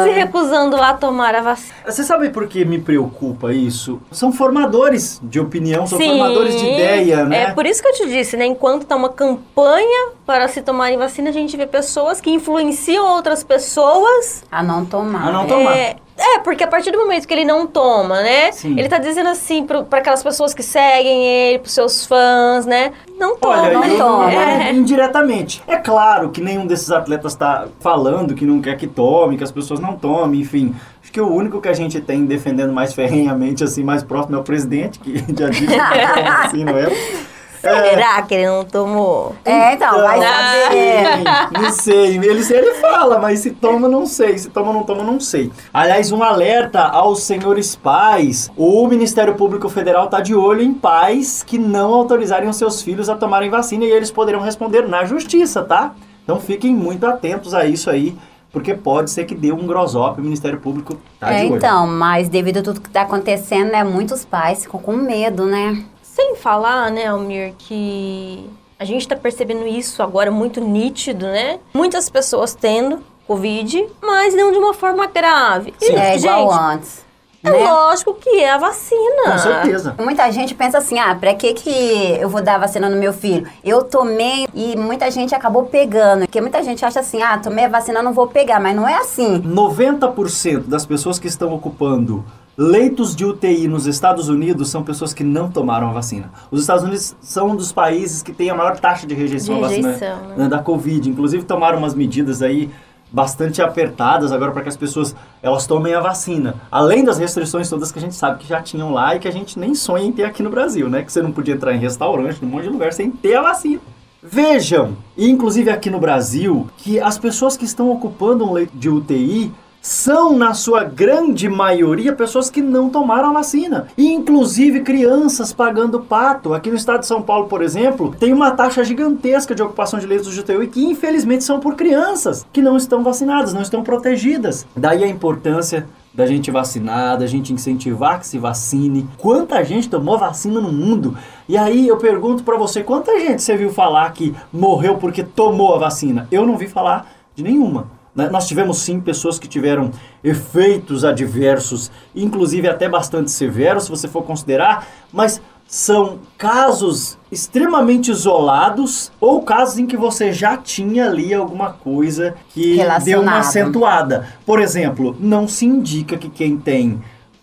se 0.05 0.11
recusando 0.13 0.77
a 0.77 0.93
tomar 0.93 1.35
a 1.35 1.41
vacina. 1.41 1.75
Você 1.85 2.05
sabe 2.05 2.29
por 2.29 2.47
que 2.47 2.63
me 2.63 2.79
preocupa 2.79 3.51
isso? 3.51 4.01
São 4.09 4.31
formadores 4.31 5.19
de 5.21 5.41
opinião, 5.41 5.85
são 5.85 5.97
Sim, 5.97 6.11
formadores 6.11 6.55
de 6.55 6.65
ideia, 6.65 7.25
né? 7.25 7.43
É 7.43 7.51
por 7.51 7.65
isso 7.65 7.81
que 7.81 7.89
eu 7.89 7.93
te 7.93 8.07
disse, 8.07 8.37
né? 8.37 8.45
Enquanto 8.45 8.85
tá 8.85 8.95
uma 8.95 9.09
campanha 9.09 10.11
para 10.25 10.47
se 10.47 10.61
tomarem 10.61 10.97
vacina, 10.97 11.29
a 11.29 11.33
gente 11.33 11.57
vê 11.57 11.67
pessoas 11.67 12.21
que 12.21 12.29
influenciam 12.29 13.05
outras 13.05 13.43
pessoas 13.43 14.45
A 14.49 14.63
não 14.63 14.85
tomar. 14.85 15.27
A 15.27 15.31
não 15.33 15.45
tomar. 15.45 15.75
É, 15.75 15.97
é, 16.21 16.39
porque 16.39 16.63
a 16.63 16.67
partir 16.67 16.91
do 16.91 16.99
momento 16.99 17.27
que 17.27 17.33
ele 17.33 17.43
não 17.45 17.65
toma, 17.65 18.21
né? 18.21 18.51
Sim. 18.51 18.77
Ele 18.77 18.87
tá 18.87 18.99
dizendo 18.99 19.29
assim 19.29 19.65
para 19.65 19.79
aquelas 19.97 20.21
pessoas 20.21 20.53
que 20.53 20.61
seguem 20.61 21.25
ele, 21.25 21.59
pros 21.59 21.73
seus 21.73 22.05
fãs, 22.05 22.65
né? 22.65 22.91
Não 23.17 23.35
toma. 23.37 23.61
Olha, 23.61 23.79
não 23.79 23.97
toma. 23.97 24.31
é, 24.31 24.71
indiretamente. 24.71 25.63
É 25.67 25.77
claro 25.77 26.29
que 26.29 26.39
nenhum 26.39 26.67
desses 26.67 26.91
atletas 26.91 27.33
está 27.33 27.67
falando 27.79 28.35
que 28.35 28.45
não 28.45 28.61
quer 28.61 28.77
que 28.77 28.85
tome, 28.87 29.35
que 29.37 29.43
as 29.43 29.51
pessoas 29.51 29.79
não 29.79 29.95
tomem, 29.95 30.41
enfim. 30.41 30.75
Acho 31.01 31.11
que 31.11 31.19
o 31.19 31.27
único 31.27 31.59
que 31.59 31.67
a 31.67 31.73
gente 31.73 31.99
tem 31.99 32.25
defendendo 32.25 32.71
mais 32.71 32.93
ferrenhamente, 32.93 33.63
assim, 33.63 33.83
mais 33.83 34.03
próximo 34.03 34.35
é 34.35 34.39
o 34.39 34.43
presidente, 34.43 34.99
que 34.99 35.17
já 35.37 35.49
disse 35.49 35.65
que 35.65 35.73
toma 35.73 36.45
assim, 36.45 36.63
não 36.63 36.77
é? 36.77 37.30
Será 37.61 38.21
que 38.23 38.33
ele 38.33 38.47
não 38.47 38.65
tomou? 38.65 39.35
É, 39.45 39.73
então, 39.73 40.01
vai 40.01 40.17
Não 40.19 40.25
saber. 40.25 41.03
sei, 41.53 41.61
Não 41.61 41.71
sei. 41.71 42.17
Ele, 42.17 42.53
ele 42.53 42.73
fala, 42.75 43.19
mas 43.19 43.39
se 43.39 43.51
toma, 43.51 43.87
não 43.87 44.05
sei. 44.05 44.37
Se 44.37 44.49
toma, 44.49 44.73
não 44.73 44.83
toma, 44.83 45.03
não 45.03 45.19
sei. 45.19 45.51
Aliás, 45.73 46.11
um 46.11 46.23
alerta 46.23 46.81
aos 46.81 47.23
senhores 47.23 47.75
pais. 47.75 48.49
O 48.57 48.87
Ministério 48.87 49.35
Público 49.35 49.69
Federal 49.69 50.05
está 50.05 50.19
de 50.21 50.33
olho 50.35 50.61
em 50.61 50.73
pais 50.73 51.43
que 51.43 51.57
não 51.57 51.93
autorizarem 51.93 52.49
os 52.49 52.55
seus 52.57 52.81
filhos 52.81 53.09
a 53.09 53.15
tomarem 53.15 53.49
vacina 53.49 53.85
e 53.85 53.91
eles 53.91 54.11
poderão 54.11 54.39
responder 54.41 54.87
na 54.87 55.05
justiça, 55.05 55.61
tá? 55.63 55.93
Então 56.23 56.39
fiquem 56.39 56.73
muito 56.73 57.05
atentos 57.05 57.53
a 57.53 57.65
isso 57.65 57.89
aí, 57.89 58.15
porque 58.51 58.73
pode 58.73 59.09
ser 59.11 59.25
que 59.25 59.33
dê 59.35 59.51
um 59.51 59.65
grosop. 59.65 60.19
O 60.19 60.23
Ministério 60.23 60.59
Público 60.59 60.97
tá 61.19 61.31
É, 61.33 61.41
de 61.41 61.45
olho. 61.47 61.57
então, 61.57 61.87
mas 61.87 62.29
devido 62.29 62.57
a 62.57 62.61
tudo 62.63 62.79
que 62.81 62.89
tá 62.89 63.01
acontecendo, 63.01 63.71
né, 63.71 63.83
muitos 63.83 64.23
pais 64.25 64.63
ficam 64.63 64.79
com 64.79 64.93
medo, 64.95 65.45
né? 65.45 65.83
Sem 66.13 66.35
falar, 66.35 66.91
né, 66.91 67.07
Almir, 67.07 67.53
que 67.57 68.49
a 68.77 68.83
gente 68.83 69.07
tá 69.07 69.15
percebendo 69.15 69.65
isso 69.65 70.03
agora 70.03 70.29
muito 70.29 70.59
nítido, 70.59 71.25
né? 71.25 71.59
Muitas 71.73 72.09
pessoas 72.09 72.53
tendo 72.53 72.99
Covid, 73.25 73.87
mas 74.01 74.33
não 74.35 74.51
de 74.51 74.57
uma 74.57 74.73
forma 74.73 75.07
grave. 75.07 75.73
E, 75.81 75.85
É 75.91 76.17
igual 76.17 76.51
gente, 76.51 76.59
antes. 76.61 77.05
é 77.45 77.49
né? 77.51 77.57
lógico 77.71 78.13
que 78.15 78.41
é 78.41 78.51
a 78.51 78.57
vacina. 78.57 79.31
Com 79.31 79.37
certeza. 79.37 79.95
Muita 79.99 80.29
gente 80.31 80.53
pensa 80.53 80.79
assim, 80.79 80.99
ah, 80.99 81.15
pra 81.15 81.33
que 81.33 81.53
que 81.53 82.17
eu 82.19 82.27
vou 82.27 82.41
dar 82.41 82.57
vacina 82.59 82.89
no 82.89 82.97
meu 82.97 83.13
filho? 83.13 83.47
Eu 83.63 83.81
tomei 83.83 84.47
e 84.53 84.75
muita 84.75 85.09
gente 85.09 85.33
acabou 85.33 85.63
pegando. 85.63 86.21
Porque 86.21 86.41
muita 86.41 86.61
gente 86.61 86.83
acha 86.83 86.99
assim, 86.99 87.21
ah, 87.21 87.37
tomei 87.37 87.63
a 87.65 87.69
vacina, 87.69 88.03
não 88.03 88.11
vou 88.11 88.27
pegar. 88.27 88.59
Mas 88.59 88.75
não 88.75 88.85
é 88.85 88.95
assim. 88.95 89.41
90% 89.41 90.67
das 90.67 90.85
pessoas 90.85 91.17
que 91.17 91.27
estão 91.27 91.53
ocupando 91.53 92.25
leitos 92.57 93.15
de 93.15 93.25
UTI 93.25 93.67
nos 93.67 93.85
Estados 93.85 94.29
Unidos 94.29 94.69
são 94.69 94.83
pessoas 94.83 95.13
que 95.13 95.23
não 95.23 95.49
tomaram 95.49 95.89
a 95.89 95.93
vacina. 95.93 96.31
Os 96.49 96.61
Estados 96.61 96.83
Unidos 96.83 97.15
são 97.21 97.49
um 97.49 97.55
dos 97.55 97.71
países 97.71 98.21
que 98.21 98.33
tem 98.33 98.49
a 98.49 98.55
maior 98.55 98.79
taxa 98.79 99.07
de 99.07 99.15
rejeição 99.15 99.55
De 99.55 99.63
à 99.63 99.67
vacina 99.67 99.91
rejeição, 99.91 100.27
né? 100.27 100.35
né, 100.37 100.47
da 100.47 100.59
Covid. 100.59 101.09
Inclusive 101.09 101.43
tomaram 101.43 101.77
umas 101.77 101.95
medidas 101.95 102.41
aí 102.41 102.69
bastante 103.11 103.61
apertadas 103.61 104.31
agora 104.31 104.51
para 104.51 104.61
que 104.61 104.69
as 104.69 104.77
pessoas 104.77 105.15
elas 105.41 105.67
tomem 105.67 105.93
a 105.93 105.99
vacina. 105.99 106.55
Além 106.71 107.03
das 107.03 107.17
restrições 107.17 107.69
todas 107.69 107.91
que 107.91 107.99
a 107.99 108.01
gente 108.01 108.15
sabe 108.15 108.39
que 108.39 108.47
já 108.47 108.61
tinham 108.61 108.93
lá 108.93 109.15
e 109.15 109.19
que 109.19 109.27
a 109.27 109.31
gente 109.31 109.59
nem 109.59 109.75
sonha 109.75 110.05
em 110.05 110.11
ter 110.11 110.23
aqui 110.23 110.41
no 110.41 110.49
Brasil, 110.49 110.89
né? 110.89 111.03
Que 111.03 111.11
você 111.11 111.21
não 111.21 111.31
podia 111.31 111.53
entrar 111.53 111.73
em 111.73 111.79
restaurante, 111.79 112.41
num 112.41 112.49
monte 112.49 112.63
de 112.63 112.69
lugar 112.69 112.93
sem 112.93 113.11
ter 113.11 113.35
a 113.35 113.41
vacina. 113.41 113.81
Vejam, 114.23 114.95
inclusive 115.17 115.71
aqui 115.71 115.89
no 115.89 115.99
Brasil, 115.99 116.69
que 116.77 116.99
as 116.99 117.17
pessoas 117.17 117.57
que 117.57 117.65
estão 117.65 117.91
ocupando 117.91 118.45
um 118.45 118.53
leito 118.53 118.77
de 118.77 118.87
UTI 118.87 119.51
são, 119.81 120.37
na 120.37 120.53
sua 120.53 120.83
grande 120.83 121.49
maioria, 121.49 122.13
pessoas 122.13 122.51
que 122.51 122.61
não 122.61 122.89
tomaram 122.89 123.31
a 123.31 123.33
vacina. 123.33 123.87
E, 123.97 124.07
inclusive, 124.13 124.81
crianças 124.81 125.51
pagando 125.51 126.01
pato. 126.01 126.53
Aqui 126.53 126.69
no 126.69 126.75
estado 126.75 126.99
de 126.99 127.07
São 127.07 127.21
Paulo, 127.21 127.47
por 127.47 127.63
exemplo, 127.63 128.15
tem 128.19 128.31
uma 128.31 128.51
taxa 128.51 128.83
gigantesca 128.83 129.55
de 129.55 129.63
ocupação 129.63 129.99
de 129.99 130.05
leitos 130.05 130.27
do 130.27 130.41
GTU 130.41 130.61
e 130.61 130.67
que, 130.67 130.85
infelizmente, 130.85 131.43
são 131.43 131.59
por 131.59 131.75
crianças 131.75 132.45
que 132.53 132.61
não 132.61 132.77
estão 132.77 133.03
vacinadas, 133.03 133.53
não 133.53 133.61
estão 133.61 133.81
protegidas. 133.81 134.67
Daí 134.75 135.03
a 135.03 135.07
importância 135.07 135.87
da 136.13 136.27
gente 136.27 136.51
vacinar, 136.51 137.17
da 137.17 137.25
gente 137.25 137.53
incentivar 137.53 138.19
que 138.19 138.27
se 138.27 138.37
vacine. 138.37 139.07
Quanta 139.17 139.63
gente 139.63 139.89
tomou 139.89 140.17
vacina 140.17 140.59
no 140.59 140.71
mundo? 140.71 141.17
E 141.47 141.57
aí 141.57 141.87
eu 141.87 141.97
pergunto 141.97 142.43
para 142.43 142.57
você, 142.57 142.83
quanta 142.83 143.17
gente 143.19 143.41
você 143.41 143.55
viu 143.55 143.71
falar 143.71 144.11
que 144.11 144.35
morreu 144.51 144.97
porque 144.97 145.23
tomou 145.23 145.73
a 145.73 145.79
vacina? 145.79 146.27
Eu 146.29 146.45
não 146.45 146.57
vi 146.57 146.67
falar 146.67 147.11
de 147.33 147.43
nenhuma. 147.43 148.00
Né? 148.15 148.29
Nós 148.29 148.47
tivemos 148.47 148.77
sim 148.79 148.99
pessoas 148.99 149.39
que 149.39 149.47
tiveram 149.47 149.91
efeitos 150.23 151.05
adversos, 151.05 151.91
inclusive 152.15 152.67
até 152.67 152.89
bastante 152.89 153.31
severos, 153.31 153.85
se 153.85 153.89
você 153.89 154.07
for 154.07 154.23
considerar, 154.23 154.87
mas 155.11 155.41
são 155.65 156.19
casos 156.37 157.17
extremamente 157.31 158.11
isolados 158.11 159.09
ou 159.21 159.41
casos 159.41 159.79
em 159.79 159.85
que 159.85 159.95
você 159.95 160.33
já 160.33 160.57
tinha 160.57 161.05
ali 161.05 161.33
alguma 161.33 161.71
coisa 161.71 162.35
que 162.49 162.77
deu 163.05 163.21
uma 163.21 163.39
acentuada. 163.39 164.27
Por 164.45 164.59
exemplo, 164.59 165.15
não 165.17 165.47
se 165.47 165.65
indica 165.65 166.17
que 166.17 166.29
quem 166.29 166.57
tem 166.57 167.01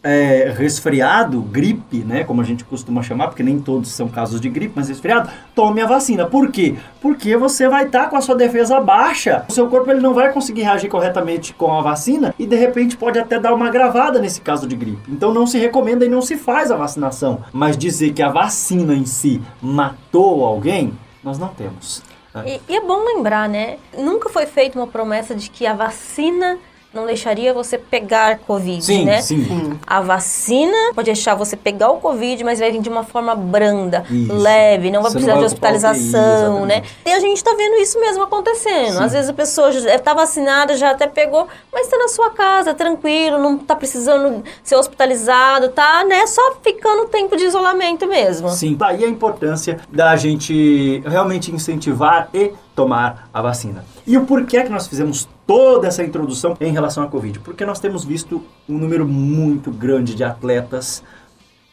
é, 0.08 0.54
resfriado, 0.56 1.42
gripe, 1.42 1.98
né, 1.98 2.24
como 2.24 2.40
a 2.40 2.44
gente 2.44 2.64
costuma 2.64 3.02
chamar, 3.02 3.28
porque 3.28 3.42
nem 3.42 3.58
todos 3.58 3.90
são 3.90 4.08
casos 4.08 4.40
de 4.40 4.48
gripe, 4.48 4.72
mas 4.74 4.88
resfriado, 4.88 5.28
tome 5.54 5.82
a 5.82 5.86
vacina. 5.86 6.24
Por 6.24 6.50
quê? 6.50 6.76
Porque 7.00 7.36
você 7.36 7.68
vai 7.68 7.84
estar 7.84 8.04
tá 8.04 8.08
com 8.08 8.16
a 8.16 8.22
sua 8.22 8.34
defesa 8.34 8.80
baixa. 8.80 9.44
O 9.48 9.52
seu 9.52 9.68
corpo 9.68 9.90
ele 9.90 10.00
não 10.00 10.14
vai 10.14 10.32
conseguir 10.32 10.62
reagir 10.62 10.88
corretamente 10.88 11.52
com 11.52 11.72
a 11.72 11.82
vacina 11.82 12.34
e 12.38 12.46
de 12.46 12.56
repente 12.56 12.96
pode 12.96 13.18
até 13.18 13.38
dar 13.38 13.52
uma 13.52 13.68
gravada 13.68 14.18
nesse 14.18 14.40
caso 14.40 14.66
de 14.66 14.74
gripe. 14.74 15.10
Então 15.12 15.34
não 15.34 15.46
se 15.46 15.58
recomenda 15.58 16.06
e 16.06 16.08
não 16.08 16.22
se 16.22 16.36
faz 16.36 16.70
a 16.70 16.76
vacinação. 16.76 17.44
Mas 17.52 17.76
dizer 17.76 18.14
que 18.14 18.22
a 18.22 18.30
vacina 18.30 18.94
em 18.94 19.04
si 19.04 19.42
matou 19.60 20.44
alguém, 20.44 20.92
nós 21.22 21.38
não 21.38 21.48
temos. 21.48 22.02
E, 22.46 22.60
e 22.68 22.76
é 22.76 22.80
bom 22.80 23.04
lembrar, 23.04 23.48
né? 23.48 23.78
Nunca 23.96 24.28
foi 24.28 24.46
feita 24.46 24.78
uma 24.78 24.86
promessa 24.86 25.34
de 25.34 25.50
que 25.50 25.66
a 25.66 25.74
vacina 25.74 26.58
não 26.92 27.04
deixaria 27.04 27.52
você 27.52 27.76
pegar 27.76 28.38
Covid, 28.38 28.82
sim, 28.82 29.04
né? 29.04 29.20
Sim, 29.20 29.44
sim. 29.44 29.80
A 29.86 30.00
vacina 30.00 30.92
pode 30.94 31.06
deixar 31.06 31.34
você 31.34 31.54
pegar 31.54 31.90
o 31.90 31.98
Covid, 31.98 32.42
mas 32.42 32.58
vai 32.58 32.72
vir 32.72 32.80
de 32.80 32.88
uma 32.88 33.04
forma 33.04 33.34
branda, 33.34 34.04
isso. 34.10 34.32
leve, 34.32 34.90
não 34.90 35.02
vai 35.02 35.10
você 35.10 35.18
precisar 35.18 35.34
não 35.34 35.40
vai 35.40 35.48
de 35.48 35.52
hospitalização, 35.52 36.64
né? 36.64 36.82
E 37.04 37.12
a 37.12 37.20
gente 37.20 37.44
tá 37.44 37.54
vendo 37.54 37.76
isso 37.76 38.00
mesmo 38.00 38.22
acontecendo. 38.22 38.98
Sim. 38.98 39.04
Às 39.04 39.12
vezes 39.12 39.28
a 39.28 39.34
pessoa 39.34 39.70
já 39.70 39.98
tá 39.98 40.14
vacinada, 40.14 40.76
já 40.76 40.90
até 40.90 41.06
pegou, 41.06 41.46
mas 41.70 41.82
está 41.82 41.98
na 41.98 42.08
sua 42.08 42.30
casa, 42.30 42.72
tranquilo, 42.72 43.38
não 43.38 43.58
tá 43.58 43.76
precisando 43.76 44.42
ser 44.62 44.76
hospitalizado, 44.76 45.68
tá, 45.68 46.04
né? 46.04 46.26
Só 46.26 46.56
ficando 46.62 47.06
tempo 47.08 47.36
de 47.36 47.44
isolamento 47.44 48.06
mesmo. 48.06 48.48
Sim, 48.48 48.74
daí 48.74 49.04
a 49.04 49.08
importância 49.08 49.78
da 49.92 50.16
gente 50.16 51.02
realmente 51.06 51.54
incentivar 51.54 52.30
e 52.32 52.52
tomar 52.78 53.28
a 53.34 53.42
vacina. 53.42 53.84
E 54.06 54.16
o 54.16 54.24
porquê 54.24 54.62
que 54.62 54.68
nós 54.68 54.86
fizemos 54.86 55.28
toda 55.44 55.88
essa 55.88 56.04
introdução 56.04 56.56
em 56.60 56.72
relação 56.72 57.02
à 57.02 57.08
Covid? 57.08 57.40
Porque 57.40 57.66
nós 57.66 57.80
temos 57.80 58.04
visto 58.04 58.40
um 58.68 58.78
número 58.78 59.04
muito 59.04 59.72
grande 59.72 60.14
de 60.14 60.22
atletas 60.22 61.02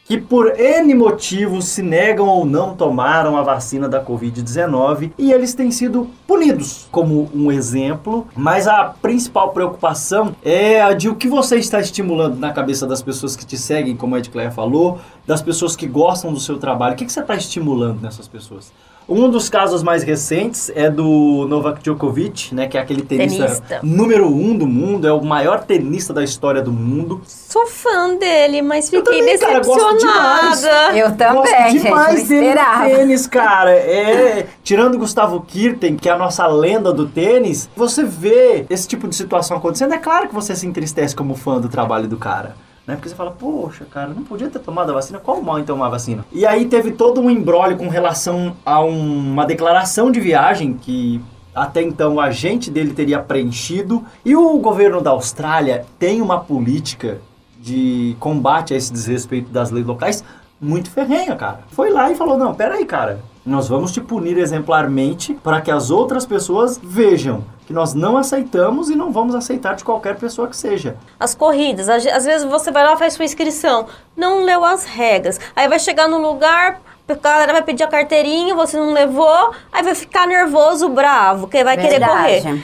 que 0.06 0.20
por 0.20 0.60
N 0.60 0.96
motivos 0.96 1.66
se 1.66 1.84
negam 1.84 2.28
ou 2.28 2.44
não 2.44 2.76
tomaram 2.76 3.38
a 3.38 3.44
vacina 3.44 3.88
da 3.88 4.04
Covid-19 4.04 5.12
e 5.16 5.32
eles 5.32 5.54
têm 5.54 5.70
sido 5.70 6.10
punidos 6.26 6.88
como 6.92 7.30
um 7.34 7.52
exemplo, 7.52 8.28
mas 8.36 8.68
a 8.68 8.86
principal 8.86 9.50
preocupação 9.50 10.36
é 10.44 10.82
a 10.82 10.94
de 10.94 11.08
o 11.08 11.16
que 11.16 11.28
você 11.28 11.58
está 11.58 11.80
estimulando 11.80 12.40
na 12.40 12.52
cabeça 12.52 12.88
das 12.88 13.04
pessoas 13.04 13.36
que 13.36 13.46
te 13.46 13.58
seguem, 13.58 13.96
como 13.96 14.16
a 14.16 14.20
Ed 14.20 14.30
Claire 14.32 14.54
falou, 14.54 15.00
das 15.26 15.42
pessoas 15.42 15.76
que 15.76 15.86
gostam 15.86 16.34
do 16.34 16.40
seu 16.40 16.58
trabalho. 16.58 16.94
O 16.94 16.98
que, 16.98 17.06
que 17.06 17.12
você 17.12 17.20
está 17.20 17.36
estimulando 17.36 18.02
nessas 18.02 18.28
pessoas? 18.28 18.72
Um 19.08 19.30
dos 19.30 19.50
casos 19.50 19.84
mais 19.84 20.02
recentes 20.02 20.72
é 20.74 20.90
do 20.90 21.46
Novak 21.48 21.82
Djokovic, 21.82 22.56
né, 22.56 22.68
que 22.68 22.76
é 22.76 22.82
aquele 22.82 23.04
tenista, 23.04 23.46
tenista, 23.46 23.80
número 23.84 24.28
um 24.28 24.58
do 24.58 24.66
mundo, 24.66 25.08
é 25.08 25.14
o 25.14 25.24
maior 25.24 25.64
tenista 25.64 26.12
da 26.12 26.24
história 26.24 26.60
do 26.60 26.72
mundo. 26.72 27.22
Sou 27.26 27.68
fã 27.68 28.16
dele, 28.16 28.64
mas 28.64 28.86
fiquei 28.90 29.04
também, 29.04 29.26
decepcionada. 29.26 30.68
Cara, 30.68 30.98
Eu 30.98 31.16
também, 31.16 31.44
gosto 31.44 31.80
demais 31.80 32.20
gente, 32.20 32.28
dele 32.30 32.60
no 32.60 32.86
tênis, 32.86 33.28
cara. 33.28 33.72
É, 33.72 34.48
tirando 34.64 34.98
Gustavo 34.98 35.40
Kirten, 35.42 35.98
que 35.98 36.10
é 36.10 36.12
a 36.12 36.18
nossa 36.18 36.48
lenda 36.48 36.92
do 36.92 37.08
tênis, 37.08 37.70
você 37.76 38.04
vê 38.04 38.66
esse 38.72 38.88
tipo 38.88 39.08
de 39.08 39.16
situação 39.16 39.58
acontecendo, 39.58 39.94
é 39.94 40.00
claro 40.00 40.28
que 40.28 40.34
você 40.34 40.56
se 40.56 40.66
entristece 40.66 41.16
como 41.16 41.36
fã 41.36 41.62
do 41.62 41.70
trabalho 41.70 42.08
do 42.08 42.18
cara. 42.18 42.56
Né? 42.88 42.96
Porque 42.96 43.10
você 43.10 43.16
fala, 43.16 43.32
poxa, 43.32 43.86
cara, 43.86 44.10
não 44.10 44.24
podia 44.24 44.50
ter 44.50 44.60
tomado 44.60 44.92
a 44.92 44.94
vacina, 44.94 45.20
qual 45.20 45.40
o 45.40 45.44
mal 45.44 45.60
em 45.60 45.64
tomar 45.64 45.88
a 45.88 45.90
vacina? 45.90 46.26
E 46.32 46.46
aí 46.46 46.66
teve 46.66 46.92
todo 46.92 47.20
um 47.20 47.30
embrólio 47.30 47.78
com 47.78 47.88
relação 47.88 48.56
a 48.66 48.84
um, 48.84 49.32
uma 49.34 49.46
declaração 49.46 50.12
de 50.12 50.20
viagem 50.20 50.74
que 50.74 51.22
até 51.54 51.82
então 51.82 52.16
o 52.16 52.20
agente 52.20 52.70
dele 52.70 52.94
teria 52.94 53.20
preenchido. 53.20 54.04
E 54.24 54.36
o 54.36 54.58
governo 54.60 55.02
da 55.02 55.12
Austrália 55.12 55.86
tem 55.98 56.22
uma 56.22 56.40
política 56.40 57.22
de 57.60 58.16
combate 58.20 58.74
a 58.74 58.78
esse 58.78 58.92
desrespeito 58.92 59.50
das 59.50 59.72
leis 59.72 59.88
locais 59.88 60.24
muito 60.60 60.92
ferrenha, 60.92 61.36
cara. 61.36 61.62
Foi 61.72 61.90
lá 61.90 62.12
e 62.12 62.16
falou: 62.16 62.38
não, 62.38 62.54
peraí, 62.54 62.86
cara, 62.86 63.20
nós 63.46 63.68
vamos 63.68 63.92
te 63.92 64.02
punir 64.02 64.38
exemplarmente 64.38 65.34
para 65.36 65.62
que 65.62 65.70
as 65.70 65.92
outras 65.92 66.26
pessoas 66.26 66.80
vejam 66.82 67.44
que 67.68 67.74
nós 67.74 67.94
não 67.94 68.18
aceitamos 68.18 68.90
e 68.90 68.96
não 68.96 69.12
vamos 69.12 69.36
aceitar 69.36 69.76
de 69.76 69.84
qualquer 69.84 70.16
pessoa 70.18 70.48
que 70.48 70.56
seja. 70.56 70.96
As 71.20 71.34
corridas, 71.36 71.90
às 71.90 72.26
vezes 72.26 72.44
você 72.44 72.72
vai 72.72 72.84
lá 72.84 72.96
faz 72.96 73.14
sua 73.14 73.26
inscrição, 73.26 73.88
não 74.16 74.44
leu 74.44 74.64
as 74.64 74.86
regras, 74.86 75.40
aí 75.56 75.68
vai 75.68 75.80
chegar 75.80 76.08
no 76.08 76.20
lugar, 76.20 76.82
a 77.08 77.14
galera 77.14 77.54
vai 77.54 77.62
pedir 77.62 77.84
a 77.84 77.88
carteirinha, 77.88 78.56
você 78.56 78.78
não 78.78 78.94
levou, 78.94 79.52
aí 79.72 79.84
vai 79.84 79.96
ficar 79.96 80.28
nervoso, 80.28 80.90
bravo, 80.90 81.48
que 81.48 81.64
vai 81.64 81.78
Verdade. 81.78 81.94
querer 81.94 82.42
correr. 82.44 82.64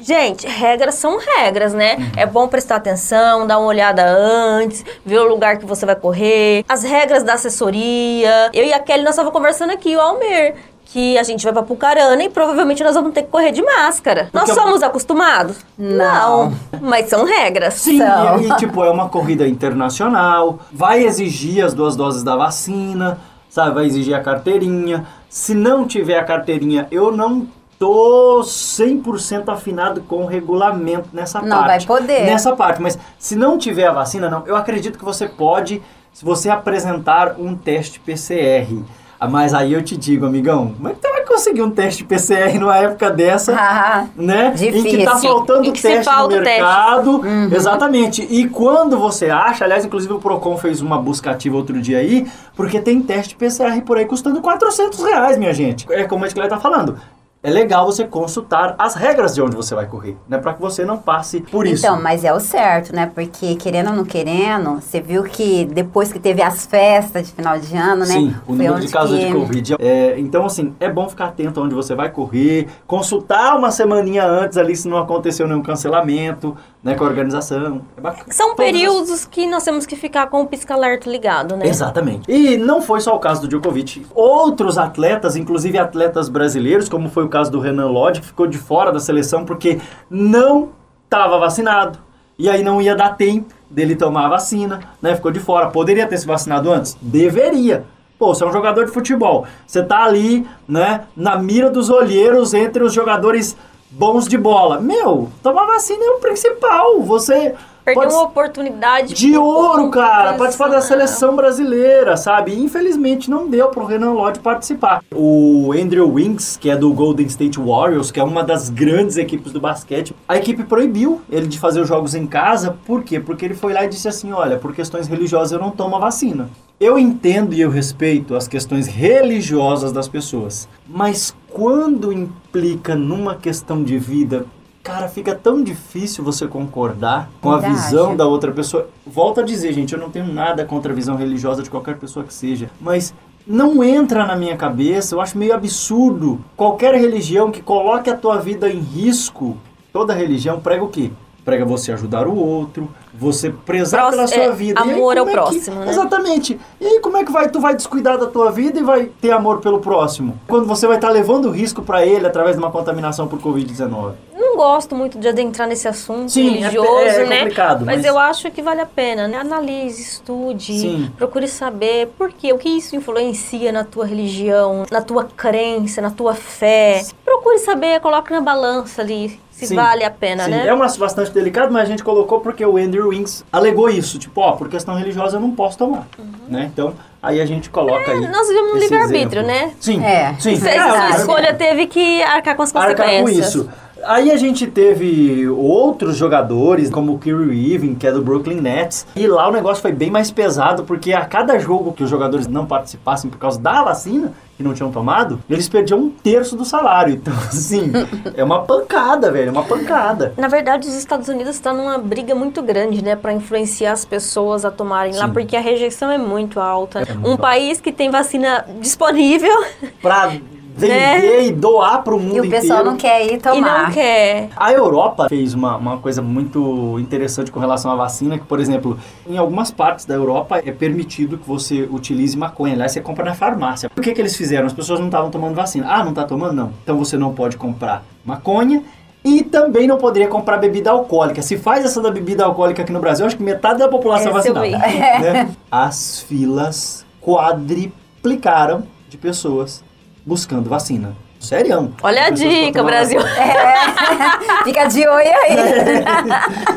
Gente, 0.00 0.46
regras 0.46 0.94
são 0.96 1.18
regras, 1.18 1.74
né? 1.74 1.96
Uhum. 1.96 2.10
É 2.16 2.26
bom 2.26 2.48
prestar 2.48 2.76
atenção, 2.76 3.46
dar 3.46 3.58
uma 3.58 3.68
olhada 3.68 4.04
antes, 4.06 4.84
ver 5.04 5.18
o 5.18 5.28
lugar 5.28 5.58
que 5.58 5.66
você 5.66 5.84
vai 5.84 5.96
correr, 5.96 6.64
as 6.68 6.82
regras 6.82 7.22
da 7.22 7.34
assessoria. 7.34 8.50
Eu 8.52 8.64
e 8.64 8.72
a 8.72 8.78
Kelly, 8.78 9.02
nós 9.02 9.12
estávamos 9.12 9.36
conversando 9.36 9.70
aqui, 9.70 9.94
o 9.96 10.00
Almer 10.00 10.56
que 10.92 11.16
a 11.16 11.22
gente 11.22 11.44
vai 11.44 11.52
pra 11.52 11.62
Pucarana 11.62 12.22
e 12.22 12.28
provavelmente 12.28 12.82
nós 12.82 12.94
vamos 12.94 13.12
ter 13.12 13.22
que 13.22 13.28
correr 13.28 13.52
de 13.52 13.62
máscara. 13.62 14.28
Porque 14.32 14.38
nós 14.38 14.50
somos 14.50 14.82
acostumados? 14.82 15.58
Não. 15.78 16.52
Mas 16.80 17.08
são 17.08 17.24
regras. 17.24 17.74
Sim, 17.74 17.98
são. 17.98 18.40
E 18.40 18.56
tipo, 18.56 18.82
é 18.82 18.90
uma 18.90 19.08
corrida 19.08 19.46
internacional, 19.46 20.58
vai 20.72 21.04
exigir 21.04 21.64
as 21.64 21.74
duas 21.74 21.94
doses 21.94 22.24
da 22.24 22.34
vacina, 22.34 23.18
sabe? 23.48 23.74
Vai 23.76 23.86
exigir 23.86 24.14
a 24.14 24.20
carteirinha. 24.20 25.06
Se 25.28 25.54
não 25.54 25.86
tiver 25.86 26.18
a 26.18 26.24
carteirinha, 26.24 26.88
eu 26.90 27.12
não 27.12 27.46
tô 27.80 28.42
100% 28.42 29.48
afinado 29.48 30.02
com 30.02 30.24
o 30.24 30.26
regulamento 30.26 31.08
nessa 31.14 31.40
não 31.40 31.48
parte. 31.48 31.88
Não 31.88 31.96
vai 31.96 32.06
poder. 32.06 32.26
Nessa 32.26 32.54
parte, 32.54 32.82
mas 32.82 32.98
se 33.18 33.34
não 33.34 33.56
tiver 33.56 33.86
a 33.86 33.92
vacina, 33.92 34.28
não. 34.28 34.46
Eu 34.46 34.54
acredito 34.54 34.98
que 34.98 35.04
você 35.04 35.26
pode, 35.26 35.82
se 36.12 36.22
você 36.22 36.50
apresentar 36.50 37.36
um 37.38 37.56
teste 37.56 37.98
PCR. 37.98 38.84
Ah, 39.18 39.28
mas 39.28 39.54
aí 39.54 39.72
eu 39.72 39.82
te 39.82 39.96
digo, 39.96 40.26
amigão, 40.26 40.74
como 40.76 40.88
é 40.88 40.92
que 40.92 41.00
você 41.00 41.10
vai 41.10 41.24
conseguir 41.24 41.62
um 41.62 41.70
teste 41.70 42.04
PCR 42.04 42.58
numa 42.58 42.76
época 42.76 43.10
dessa, 43.10 43.54
ah, 43.56 44.06
né? 44.14 44.50
Difícil. 44.50 44.80
Em 44.80 44.98
que 44.98 45.04
tá 45.04 45.16
faltando 45.16 45.72
teste 45.72 46.10
no 46.10 46.28
mercado. 46.28 47.10
Uhum. 47.22 47.50
Exatamente. 47.50 48.26
E 48.30 48.46
quando 48.46 48.98
você 48.98 49.30
acha, 49.30 49.64
aliás, 49.64 49.86
inclusive 49.86 50.12
o 50.12 50.18
Procon 50.18 50.58
fez 50.58 50.82
uma 50.82 50.98
busca 50.98 51.30
ativa 51.30 51.56
outro 51.56 51.80
dia 51.80 51.98
aí, 51.98 52.30
porque 52.54 52.78
tem 52.78 53.00
teste 53.00 53.36
PCR 53.36 53.80
por 53.82 53.96
aí 53.96 54.04
custando 54.04 54.42
400 54.42 55.02
reais, 55.02 55.38
minha 55.38 55.54
gente. 55.54 55.90
É 55.90 56.04
como 56.04 56.26
a 56.26 56.28
gente 56.28 56.48
tá 56.48 56.58
falando 56.58 56.98
é 57.42 57.50
legal 57.50 57.86
você 57.86 58.04
consultar 58.04 58.74
as 58.78 58.94
regras 58.94 59.34
de 59.34 59.40
onde 59.40 59.56
você 59.56 59.74
vai 59.74 59.86
correr, 59.86 60.14
né? 60.28 60.36
Para 60.36 60.52
que 60.52 60.60
você 60.60 60.84
não 60.84 60.98
passe 60.98 61.40
por 61.40 61.66
isso. 61.66 61.86
Então, 61.86 62.00
mas 62.00 62.22
é 62.22 62.32
o 62.34 62.38
certo, 62.38 62.94
né? 62.94 63.10
Porque 63.14 63.54
querendo 63.54 63.88
ou 63.88 63.96
não 63.96 64.04
querendo, 64.04 64.74
você 64.74 65.00
viu 65.00 65.22
que 65.22 65.64
depois 65.64 66.12
que 66.12 66.18
teve 66.18 66.42
as 66.42 66.66
festas 66.66 67.28
de 67.28 67.32
final 67.32 67.58
de 67.58 67.74
ano, 67.74 68.00
né? 68.00 68.06
Sim, 68.12 68.36
o 68.46 68.52
número 68.52 68.78
de 68.78 68.88
casos 68.88 69.18
que... 69.18 69.26
de 69.26 69.32
Covid. 69.32 69.76
É, 69.78 70.18
então, 70.18 70.44
assim, 70.44 70.74
é 70.78 70.90
bom 70.90 71.08
ficar 71.08 71.26
atento 71.26 71.62
onde 71.62 71.74
você 71.74 71.94
vai 71.94 72.10
correr, 72.10 72.68
consultar 72.86 73.56
uma 73.56 73.70
semaninha 73.70 74.26
antes 74.26 74.58
ali 74.58 74.76
se 74.76 74.86
não 74.86 74.98
aconteceu 74.98 75.48
nenhum 75.48 75.62
cancelamento, 75.62 76.54
né, 76.82 76.94
com 76.94 77.04
a 77.04 77.06
organização. 77.06 77.82
É 77.96 78.00
bacana. 78.00 78.32
São 78.32 78.54
períodos 78.54 79.24
que 79.24 79.46
nós 79.46 79.62
temos 79.62 79.84
que 79.86 79.96
ficar 79.96 80.28
com 80.28 80.42
o 80.42 80.46
pisca-alerta 80.46 81.10
ligado, 81.10 81.56
né? 81.56 81.66
Exatamente. 81.66 82.30
E 82.30 82.56
não 82.56 82.80
foi 82.80 83.00
só 83.00 83.14
o 83.14 83.18
caso 83.18 83.42
do 83.42 83.48
Djokovic. 83.48 84.06
Outros 84.14 84.78
atletas, 84.78 85.36
inclusive 85.36 85.78
atletas 85.78 86.28
brasileiros, 86.28 86.88
como 86.88 87.08
foi 87.08 87.24
o 87.24 87.28
caso 87.28 87.50
do 87.50 87.60
Renan 87.60 87.88
Lodge, 87.88 88.20
que 88.20 88.26
ficou 88.28 88.46
de 88.46 88.58
fora 88.58 88.90
da 88.90 89.00
seleção 89.00 89.44
porque 89.44 89.78
não 90.08 90.70
estava 91.04 91.38
vacinado. 91.38 91.98
E 92.38 92.48
aí 92.48 92.62
não 92.62 92.80
ia 92.80 92.96
dar 92.96 93.16
tempo 93.16 93.54
dele 93.68 93.94
tomar 93.94 94.26
a 94.26 94.28
vacina, 94.30 94.80
né? 95.02 95.14
Ficou 95.14 95.30
de 95.30 95.38
fora. 95.38 95.68
Poderia 95.68 96.06
ter 96.06 96.16
se 96.16 96.26
vacinado 96.26 96.72
antes? 96.72 96.96
Deveria. 97.00 97.84
Pô, 98.18 98.34
você 98.34 98.44
é 98.44 98.46
um 98.46 98.52
jogador 98.52 98.84
de 98.84 98.92
futebol. 98.92 99.46
Você 99.66 99.82
tá 99.82 100.04
ali, 100.04 100.46
né, 100.68 101.04
na 101.16 101.38
mira 101.38 101.70
dos 101.70 101.88
olheiros 101.88 102.52
entre 102.52 102.82
os 102.84 102.92
jogadores 102.92 103.56
bons 103.90 104.28
de 104.28 104.38
bola. 104.38 104.80
Meu, 104.80 105.28
tomar 105.42 105.66
vacina 105.66 106.04
é 106.04 106.10
o 106.10 106.20
principal. 106.20 107.00
Você 107.02 107.54
Perdeu 107.94 108.02
pode- 108.02 108.14
uma 108.14 108.22
oportunidade 108.24 109.14
de 109.14 109.36
ouro, 109.36 109.90
cara, 109.90 110.34
participar 110.34 110.68
da 110.68 110.80
Sensacional. 110.80 111.06
seleção 111.08 111.36
brasileira, 111.36 112.16
sabe? 112.16 112.54
Infelizmente 112.54 113.30
não 113.30 113.48
deu 113.48 113.68
pro 113.68 113.84
Renan 113.84 114.12
Lodge 114.12 114.40
participar. 114.40 115.02
O 115.14 115.72
Andrew 115.72 116.12
Wings, 116.12 116.56
que 116.56 116.70
é 116.70 116.76
do 116.76 116.92
Golden 116.92 117.26
State 117.26 117.58
Warriors, 117.58 118.10
que 118.10 118.20
é 118.20 118.24
uma 118.24 118.42
das 118.42 118.68
grandes 118.70 119.16
equipes 119.16 119.52
do 119.52 119.60
basquete, 119.60 120.14
a 120.28 120.36
equipe 120.36 120.64
proibiu 120.64 121.20
ele 121.30 121.46
de 121.46 121.58
fazer 121.58 121.80
os 121.80 121.88
jogos 121.88 122.14
em 122.14 122.26
casa. 122.26 122.76
Por 122.86 123.02
quê? 123.02 123.18
Porque 123.20 123.44
ele 123.44 123.54
foi 123.54 123.72
lá 123.72 123.84
e 123.84 123.88
disse 123.88 124.08
assim: 124.08 124.32
olha, 124.32 124.56
por 124.58 124.74
questões 124.74 125.06
religiosas 125.08 125.52
eu 125.52 125.58
não 125.58 125.70
tomo 125.70 125.96
a 125.96 125.98
vacina. 125.98 126.48
Eu 126.80 126.98
entendo 126.98 127.52
e 127.52 127.60
eu 127.60 127.68
respeito 127.70 128.34
as 128.34 128.48
questões 128.48 128.86
religiosas 128.86 129.92
das 129.92 130.08
pessoas, 130.08 130.66
mas 130.88 131.34
quando 131.50 132.10
implica 132.10 132.94
numa 132.94 133.34
questão 133.34 133.82
de 133.84 133.98
vida, 133.98 134.46
cara, 134.82 135.08
fica 135.08 135.34
tão 135.34 135.62
difícil 135.62 136.24
você 136.24 136.46
concordar 136.46 137.28
com 137.40 137.50
a 137.50 137.58
visão 137.58 138.16
da 138.16 138.26
outra 138.26 138.50
pessoa. 138.52 138.88
Volto 139.06 139.40
a 139.40 139.42
dizer, 139.42 139.72
gente, 139.72 139.92
eu 139.92 139.98
não 140.00 140.10
tenho 140.10 140.32
nada 140.32 140.64
contra 140.64 140.92
a 140.92 140.94
visão 140.94 141.16
religiosa 141.16 141.62
de 141.62 141.70
qualquer 141.70 141.96
pessoa 141.98 142.24
que 142.24 142.32
seja, 142.34 142.70
mas 142.80 143.14
não 143.46 143.82
entra 143.82 144.24
na 144.26 144.36
minha 144.36 144.56
cabeça, 144.56 145.14
eu 145.14 145.20
acho 145.20 145.36
meio 145.36 145.54
absurdo 145.54 146.38
qualquer 146.56 146.94
religião 146.94 147.50
que 147.50 147.62
coloque 147.62 148.08
a 148.10 148.16
tua 148.16 148.36
vida 148.38 148.70
em 148.70 148.78
risco. 148.80 149.56
Toda 149.92 150.12
religião 150.14 150.60
prega 150.60 150.84
o 150.84 150.88
quê? 150.88 151.10
Prega 151.44 151.64
você 151.64 151.90
ajudar 151.90 152.28
o 152.28 152.36
outro, 152.36 152.88
você 153.14 153.50
prezar 153.50 154.02
Prós- 154.02 154.14
pela 154.14 154.26
sua 154.28 154.42
é, 154.44 154.52
vida. 154.52 154.80
E 154.80 154.90
aí, 154.90 154.94
amor 154.94 155.16
ao 155.18 155.24
é 155.24 155.26
que- 155.26 155.32
próximo, 155.34 155.80
né? 155.80 155.88
Exatamente. 155.88 156.60
E 156.80 156.86
aí 156.86 157.00
como 157.00 157.16
é 157.16 157.24
que 157.24 157.32
vai, 157.32 157.48
tu 157.48 157.58
vai 157.60 157.74
descuidar 157.74 158.18
da 158.18 158.26
tua 158.26 158.52
vida 158.52 158.78
e 158.78 158.82
vai 158.82 159.06
ter 159.20 159.32
amor 159.32 159.58
pelo 159.60 159.80
próximo? 159.80 160.38
Quando 160.46 160.66
você 160.66 160.86
vai 160.86 160.96
estar 160.96 161.08
levando 161.08 161.50
risco 161.50 161.82
para 161.82 162.04
ele 162.06 162.26
através 162.26 162.56
de 162.56 162.62
uma 162.62 162.70
contaminação 162.70 163.26
por 163.26 163.40
Covid-19. 163.40 164.12
Não 164.60 164.66
gosto 164.66 164.94
muito 164.94 165.18
de 165.18 165.26
adentrar 165.26 165.66
nesse 165.66 165.88
assunto 165.88 166.30
Sim, 166.30 166.48
é- 166.48 166.68
religioso, 166.68 166.90
é 167.20 167.24
né? 167.24 167.38
complicado, 167.38 167.86
mas, 167.86 167.96
mas- 167.96 168.04
eu 168.04 168.18
acho 168.18 168.50
que 168.50 168.60
vale 168.60 168.82
a 168.82 168.86
pena, 168.86 169.26
né? 169.26 169.38
Analise, 169.38 170.02
estude, 170.02 170.78
Sim. 170.78 171.10
procure 171.16 171.48
saber 171.48 172.08
por 172.18 172.30
quê, 172.30 172.52
o 172.52 172.58
que 172.58 172.68
isso 172.68 172.94
influencia 172.94 173.72
na 173.72 173.84
tua 173.84 174.04
religião, 174.04 174.84
na 174.90 175.00
tua 175.00 175.24
crença, 175.24 176.02
na 176.02 176.10
tua 176.10 176.34
fé. 176.34 177.02
Procure 177.24 177.58
saber, 177.58 178.00
coloque 178.00 178.30
na 178.32 178.42
balança 178.42 179.00
ali 179.00 179.40
se 179.50 179.66
Sim. 179.68 179.76
vale 179.76 180.04
a 180.04 180.10
pena, 180.10 180.44
Sim, 180.44 180.50
né? 180.50 180.66
É 180.66 180.74
um 180.74 180.82
assunto 180.82 181.00
bastante 181.00 181.30
delicado, 181.32 181.72
mas 181.72 181.82
a 181.82 181.86
gente 181.86 182.04
colocou 182.04 182.40
porque 182.40 182.64
o 182.64 182.76
Andrew 182.76 183.08
Wings 183.08 183.42
alegou 183.50 183.88
isso. 183.88 184.18
Tipo, 184.18 184.42
ó, 184.42 184.52
por 184.52 184.68
questão 184.68 184.94
religiosa 184.94 185.36
eu 185.38 185.40
não 185.40 185.50
posso 185.52 185.76
tomar. 185.78 186.06
Né? 186.48 186.70
Então, 186.72 186.94
aí 187.22 187.40
a 187.40 187.46
gente 187.46 187.68
coloca 187.70 188.10
aí. 188.10 188.18
Uhum. 188.18 188.24
É, 188.24 188.28
Nós 188.30 188.48
vivemos 188.48 188.70
no 188.72 188.76
esse 188.78 188.88
livre-arbítrio, 188.88 189.42
né? 189.42 189.72
Sim. 189.78 190.02
É. 190.04 190.34
sim. 190.38 190.58
Fez 190.58 190.76
É, 190.76 191.10
escolha, 191.16 191.54
teve 191.54 191.86
que 191.86 192.22
arcar 192.22 192.56
com 192.56 192.62
as 192.62 192.74
arcar 192.74 192.96
consequências. 193.06 193.22
com 193.54 193.60
isso. 193.60 193.70
Aí 194.04 194.30
a 194.30 194.36
gente 194.36 194.66
teve 194.66 195.48
outros 195.48 196.16
jogadores, 196.16 196.90
como 196.90 197.14
o 197.14 197.18
Kyrie 197.18 197.72
Irving, 197.74 197.94
que 197.94 198.06
é 198.06 198.12
do 198.12 198.22
Brooklyn 198.22 198.60
Nets. 198.60 199.06
E 199.14 199.26
lá 199.26 199.48
o 199.48 199.52
negócio 199.52 199.82
foi 199.82 199.92
bem 199.92 200.10
mais 200.10 200.30
pesado, 200.30 200.84
porque 200.84 201.12
a 201.12 201.24
cada 201.24 201.58
jogo 201.58 201.92
que 201.92 202.02
os 202.02 202.10
jogadores 202.10 202.46
não 202.46 202.66
participassem 202.66 203.30
por 203.30 203.38
causa 203.38 203.60
da 203.60 203.82
vacina, 203.82 204.32
que 204.56 204.62
não 204.62 204.74
tinham 204.74 204.90
tomado, 204.90 205.40
eles 205.48 205.68
perdiam 205.68 205.98
um 205.98 206.10
terço 206.10 206.54
do 206.56 206.64
salário. 206.64 207.20
Então, 207.20 207.34
assim, 207.34 207.92
é 208.34 208.42
uma 208.42 208.62
pancada, 208.62 209.30
velho, 209.30 209.48
é 209.48 209.52
uma 209.52 209.62
pancada. 209.62 210.32
Na 210.38 210.48
verdade, 210.48 210.88
os 210.88 210.94
Estados 210.94 211.28
Unidos 211.28 211.54
estão 211.54 211.76
numa 211.76 211.98
briga 211.98 212.34
muito 212.34 212.62
grande, 212.62 213.02
né, 213.04 213.14
para 213.14 213.32
influenciar 213.32 213.92
as 213.92 214.04
pessoas 214.04 214.64
a 214.64 214.70
tomarem 214.70 215.14
lá, 215.14 215.26
Sim. 215.26 215.32
porque 215.32 215.54
a 215.56 215.60
rejeição 215.60 216.10
é 216.10 216.16
muito 216.16 216.58
alta. 216.58 217.00
É 217.00 217.12
muito 217.12 217.26
um 217.26 217.30
alta. 217.32 217.42
país 217.42 217.80
que 217.80 217.92
tem 217.92 218.10
vacina 218.10 218.64
disponível 218.80 219.52
Pra 220.00 220.32
vender 220.80 221.42
e 221.46 221.52
doar 221.52 222.02
pro 222.02 222.18
mundo 222.18 222.36
E 222.36 222.40
o 222.40 222.50
pessoal 222.50 222.80
inteiro. 222.80 222.90
não 222.90 222.96
quer 222.96 223.26
ir 223.26 223.34
e 223.34 223.38
tomar. 223.38 223.84
não 223.84 223.90
quer. 223.92 224.48
A 224.56 224.72
Europa 224.72 225.28
fez 225.28 225.54
uma, 225.54 225.76
uma 225.76 225.98
coisa 225.98 226.20
muito 226.22 226.98
interessante 226.98 227.50
com 227.50 227.60
relação 227.60 227.90
à 227.90 227.94
vacina, 227.96 228.38
que, 228.38 228.44
por 228.44 228.58
exemplo, 228.60 228.98
em 229.28 229.36
algumas 229.38 229.70
partes 229.70 230.04
da 230.04 230.14
Europa 230.14 230.58
é 230.64 230.72
permitido 230.72 231.38
que 231.38 231.46
você 231.46 231.88
utilize 231.90 232.36
maconha. 232.36 232.74
Aliás, 232.74 232.92
você 232.92 233.00
compra 233.00 233.24
na 233.24 233.34
farmácia. 233.34 233.88
Por 233.90 234.02
que, 234.02 234.12
que 234.12 234.20
eles 234.20 234.36
fizeram? 234.36 234.66
As 234.66 234.72
pessoas 234.72 234.98
não 234.98 235.06
estavam 235.06 235.30
tomando 235.30 235.54
vacina. 235.54 235.86
Ah, 235.88 236.04
não 236.04 236.12
tá 236.14 236.24
tomando? 236.24 236.52
Não. 236.54 236.72
Então 236.82 236.96
você 236.98 237.16
não 237.16 237.32
pode 237.34 237.56
comprar 237.56 238.02
maconha 238.24 238.82
e 239.22 239.42
também 239.42 239.86
não 239.86 239.98
poderia 239.98 240.28
comprar 240.28 240.56
bebida 240.56 240.90
alcoólica. 240.90 241.42
Se 241.42 241.58
faz 241.58 241.84
essa 241.84 242.00
da 242.00 242.10
bebida 242.10 242.44
alcoólica 242.44 242.82
aqui 242.82 242.90
no 242.92 243.00
Brasil, 243.00 243.26
acho 243.26 243.36
que 243.36 243.42
metade 243.42 243.78
da 243.78 243.88
população 243.88 244.30
é 244.30 244.32
vacinada. 244.32 244.66
né? 244.68 245.50
As 245.70 246.20
filas 246.20 247.04
quadriplicaram 247.20 248.84
de 249.08 249.16
pessoas 249.16 249.82
buscando 250.24 250.68
vacina. 250.70 251.14
Sério. 251.40 251.92
Olha 252.02 252.26
a 252.26 252.30
dica, 252.30 252.82
Brasil. 252.82 253.18
Fica 254.62 254.84
de 254.86 255.08
olho 255.08 255.32
aí. 255.42 255.56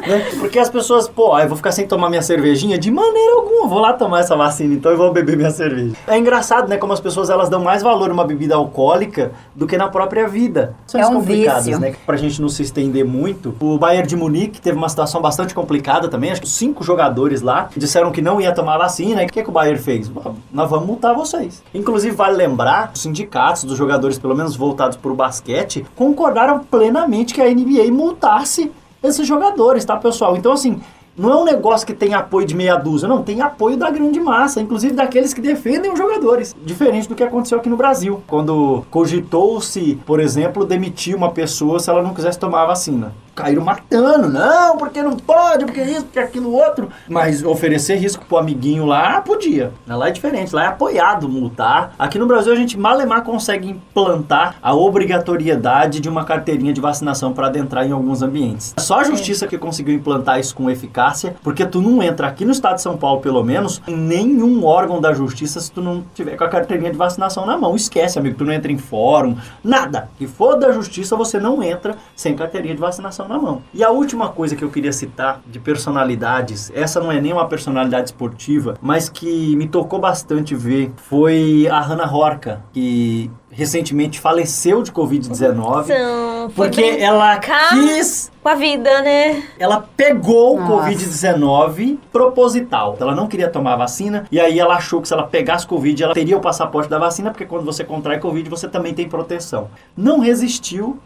né? 0.08 0.20
Porque 0.40 0.58
as 0.58 0.70
pessoas, 0.70 1.08
pô, 1.08 1.38
eu 1.38 1.48
vou 1.50 1.58
ficar 1.58 1.72
sem 1.74 1.86
tomar 1.86 2.10
minha 2.10 2.22
cervejinha? 2.22 2.78
De 2.78 2.90
maneira 2.90 3.34
alguma, 3.36 3.68
vou 3.68 3.80
lá 3.80 3.92
tomar 3.94 4.22
essa 4.22 4.36
vacina, 4.38 4.74
então 4.74 4.92
eu 4.92 4.98
vou 4.98 5.12
beber 5.12 5.36
minha 5.36 5.52
cerveja. 5.52 5.94
É 6.08 6.18
engraçado, 6.18 6.70
né, 6.70 6.78
como 6.78 6.94
as 6.94 7.00
pessoas 7.02 7.30
elas 7.30 7.50
dão 7.50 7.62
mais 7.62 7.84
valor 7.84 8.10
a 8.10 8.14
uma 8.14 8.26
bebida 8.26 8.56
alcoólica 8.56 9.32
do 9.54 9.68
que 9.68 9.78
na 9.78 9.90
própria 9.90 10.28
vida. 10.30 10.74
São 10.88 11.00
É 11.02 11.06
um 11.08 11.16
complicadas, 11.16 11.66
vício. 11.66 11.80
né? 11.82 11.94
Pra 12.06 12.16
gente 12.16 12.42
não 12.42 12.48
se 12.50 12.64
estender 12.64 13.04
muito. 13.06 13.54
O 13.60 13.78
Bayern 13.78 14.08
de 14.08 14.16
Munique 14.16 14.62
teve 14.62 14.78
uma 14.78 14.88
situação 14.90 15.22
bastante 15.22 15.54
complicada 15.54 16.08
também, 16.08 16.32
acho 16.32 16.42
que 16.42 16.50
cinco 16.50 16.84
jogadores 16.86 17.42
lá 17.42 17.70
disseram 17.76 18.12
que 18.12 18.22
não 18.22 18.40
ia 18.40 18.54
tomar 18.54 18.78
vacina. 18.78 19.24
E 19.24 19.26
o 19.26 19.30
que, 19.30 19.44
que 19.44 19.50
o 19.50 19.52
Bayern 19.54 19.80
fez? 19.82 20.10
Nós 20.54 20.70
vamos 20.70 20.88
multar 20.88 21.14
vocês. 21.14 21.62
Inclusive, 21.74 22.16
vale 22.16 22.38
lembrar, 22.38 22.92
os 22.94 23.02
sindicatos 23.02 23.66
dos 23.66 23.78
jogadores, 23.78 24.18
pelo 24.18 24.36
menos 24.36 24.53
voltados 24.56 24.98
para 24.98 25.12
o 25.12 25.16
basquete, 25.16 25.86
concordaram 25.96 26.60
plenamente 26.60 27.34
que 27.34 27.42
a 27.42 27.50
NBA 27.50 27.92
multasse 27.92 28.72
esses 29.04 29.28
jogadores, 29.28 29.84
tá, 29.84 29.98
pessoal? 29.98 30.38
Então, 30.38 30.54
assim, 30.54 30.82
não 31.16 31.32
é 31.32 31.36
um 31.36 31.44
negócio 31.44 31.86
que 31.86 31.94
tem 31.94 32.14
apoio 32.14 32.48
de 32.48 32.56
meia 32.56 32.76
dúzia, 32.76 33.08
não, 33.08 33.22
tem 33.22 33.42
apoio 33.42 33.78
da 33.78 33.90
grande 33.92 34.20
massa, 34.20 34.62
inclusive 34.62 34.96
daqueles 34.96 35.34
que 35.34 35.42
defendem 35.42 35.92
os 35.92 36.00
jogadores. 36.00 36.56
Diferente 36.66 37.08
do 37.08 37.14
que 37.14 37.24
aconteceu 37.24 37.60
aqui 37.60 37.70
no 37.70 37.78
Brasil, 37.78 38.24
quando 38.26 38.84
cogitou-se, 38.90 40.00
por 40.06 40.20
exemplo, 40.20 40.66
demitir 40.66 41.16
uma 41.16 41.32
pessoa 41.32 41.80
se 41.80 41.90
ela 41.90 42.02
não 42.02 42.14
quisesse 42.14 42.40
tomar 42.40 42.64
a 42.64 42.68
vacina. 42.68 43.14
Caíram 43.36 43.64
matando, 43.64 44.30
não, 44.30 44.78
porque 44.78 45.02
não 45.02 45.18
pode, 45.18 45.66
porque 45.66 45.82
isso, 45.82 46.04
porque 46.04 46.20
aquilo 46.20 46.54
outro. 46.54 46.90
Mas 47.08 47.44
oferecer 47.44 47.96
risco 47.96 48.26
pro 48.26 48.38
amiguinho 48.38 48.86
lá, 48.86 49.22
podia. 49.22 49.72
Lá 49.88 50.08
é 50.08 50.12
diferente, 50.12 50.54
lá 50.54 50.66
é 50.66 50.68
apoiado 50.68 51.28
multar. 51.28 51.96
Aqui 51.98 52.20
no 52.20 52.28
Brasil 52.28 52.54
a 52.54 52.56
gente 52.56 52.78
malemar 52.78 53.24
consegue 53.24 53.70
implantar 53.70 54.56
a 54.62 54.76
obrigatoriedade 54.76 56.00
de 56.00 56.08
uma 56.08 56.24
carteirinha 56.24 56.72
de 56.72 56.80
vacinação 56.80 57.34
para 57.34 57.48
adentrar 57.48 57.88
em 57.88 57.92
alguns 57.92 58.22
ambientes. 58.22 58.74
Só 58.78 59.00
a 59.00 59.04
justiça 59.04 59.48
que 59.48 59.58
conseguiu 59.58 59.96
implantar 59.96 60.40
isso 60.40 60.56
com 60.56 60.70
eficácia, 60.70 61.36
porque 61.42 61.66
tu 61.66 61.82
não 61.82 62.04
entra 62.04 62.28
aqui 62.28 62.46
no 62.46 62.52
estado 62.52 62.76
de 62.76 62.82
São 62.82 62.98
Paulo, 62.98 63.20
pelo 63.20 63.44
menos, 63.44 63.82
em 63.88 63.98
nenhum 63.98 64.64
órgão 64.64 65.02
da 65.02 65.12
justiça 65.14 65.60
se 65.60 65.72
tu 65.72 65.82
não 65.82 66.04
tiver 66.14 66.38
com 66.38 66.44
a 66.44 66.50
carteirinha 66.50 66.92
de 66.92 66.98
vacinação 66.98 67.46
na 67.46 67.58
mão. 67.58 67.76
Esquece, 67.76 68.20
amigo, 68.20 68.38
tu 68.38 68.46
não 68.46 68.54
entra 68.54 68.72
em 68.72 68.78
fórum, 68.78 69.36
nada. 69.64 70.10
Que 70.18 70.28
for 70.28 70.56
da 70.56 70.72
justiça, 70.72 71.16
você 71.16 71.40
não 71.40 71.64
entra 71.64 71.96
sem 72.16 72.36
carteirinha 72.36 72.76
de 72.76 72.82
vacinação 72.82 73.23
na 73.28 73.38
mão. 73.38 73.62
E 73.74 73.84
a 73.84 73.90
última 73.90 74.30
coisa 74.30 74.56
que 74.56 74.64
eu 74.64 74.70
queria 74.70 74.94
citar 74.94 75.42
de 75.46 75.60
personalidades, 75.60 76.72
essa 76.74 77.00
não 77.00 77.12
é 77.12 77.20
nem 77.20 77.34
uma 77.34 77.48
personalidade 77.48 78.08
esportiva, 78.08 78.76
mas 78.82 79.10
que 79.10 79.56
me 79.56 79.68
tocou 79.68 80.00
bastante 80.00 80.56
ver, 80.56 80.92
foi 80.98 81.68
a 81.70 81.80
Hannah 81.80 82.12
Horka, 82.12 82.62
que 82.74 83.30
recentemente 83.54 84.20
faleceu 84.20 84.82
de 84.82 84.92
Covid-19. 84.92 85.84
Então, 85.84 86.50
foi 86.50 86.68
Porque 86.68 86.98
ela 87.00 87.38
quis 87.38 88.32
com 88.42 88.50
a 88.50 88.56
vida, 88.56 89.02
né? 89.02 89.44
ela 89.58 89.88
pegou 89.96 90.58
o 90.58 90.60
Nossa. 90.60 90.90
Covid-19 90.90 91.98
proposital. 92.12 92.98
Ela 93.00 93.16
não 93.16 93.28
queria 93.28 93.48
tomar 93.48 93.74
a 93.74 93.78
vacina 93.78 94.26
e 94.32 94.40
aí 94.40 94.60
ela 94.60 94.76
achou 94.76 95.02
que 95.02 95.08
se 95.08 95.14
ela 95.14 95.24
pegasse 95.24 95.66
Covid, 95.68 96.04
ela 96.04 96.14
teria 96.14 96.36
o 96.36 96.42
passaporte 96.42 96.90
da 96.90 96.98
vacina, 96.98 97.30
porque 97.30 97.46
quando 97.46 97.64
você 97.64 97.84
contrai 97.84 98.20
Covid, 98.20 98.50
você 98.50 98.68
também 98.68 98.94
tem 98.94 99.08
proteção. 99.08 99.70
Não 99.96 100.20
resistiu, 100.20 101.00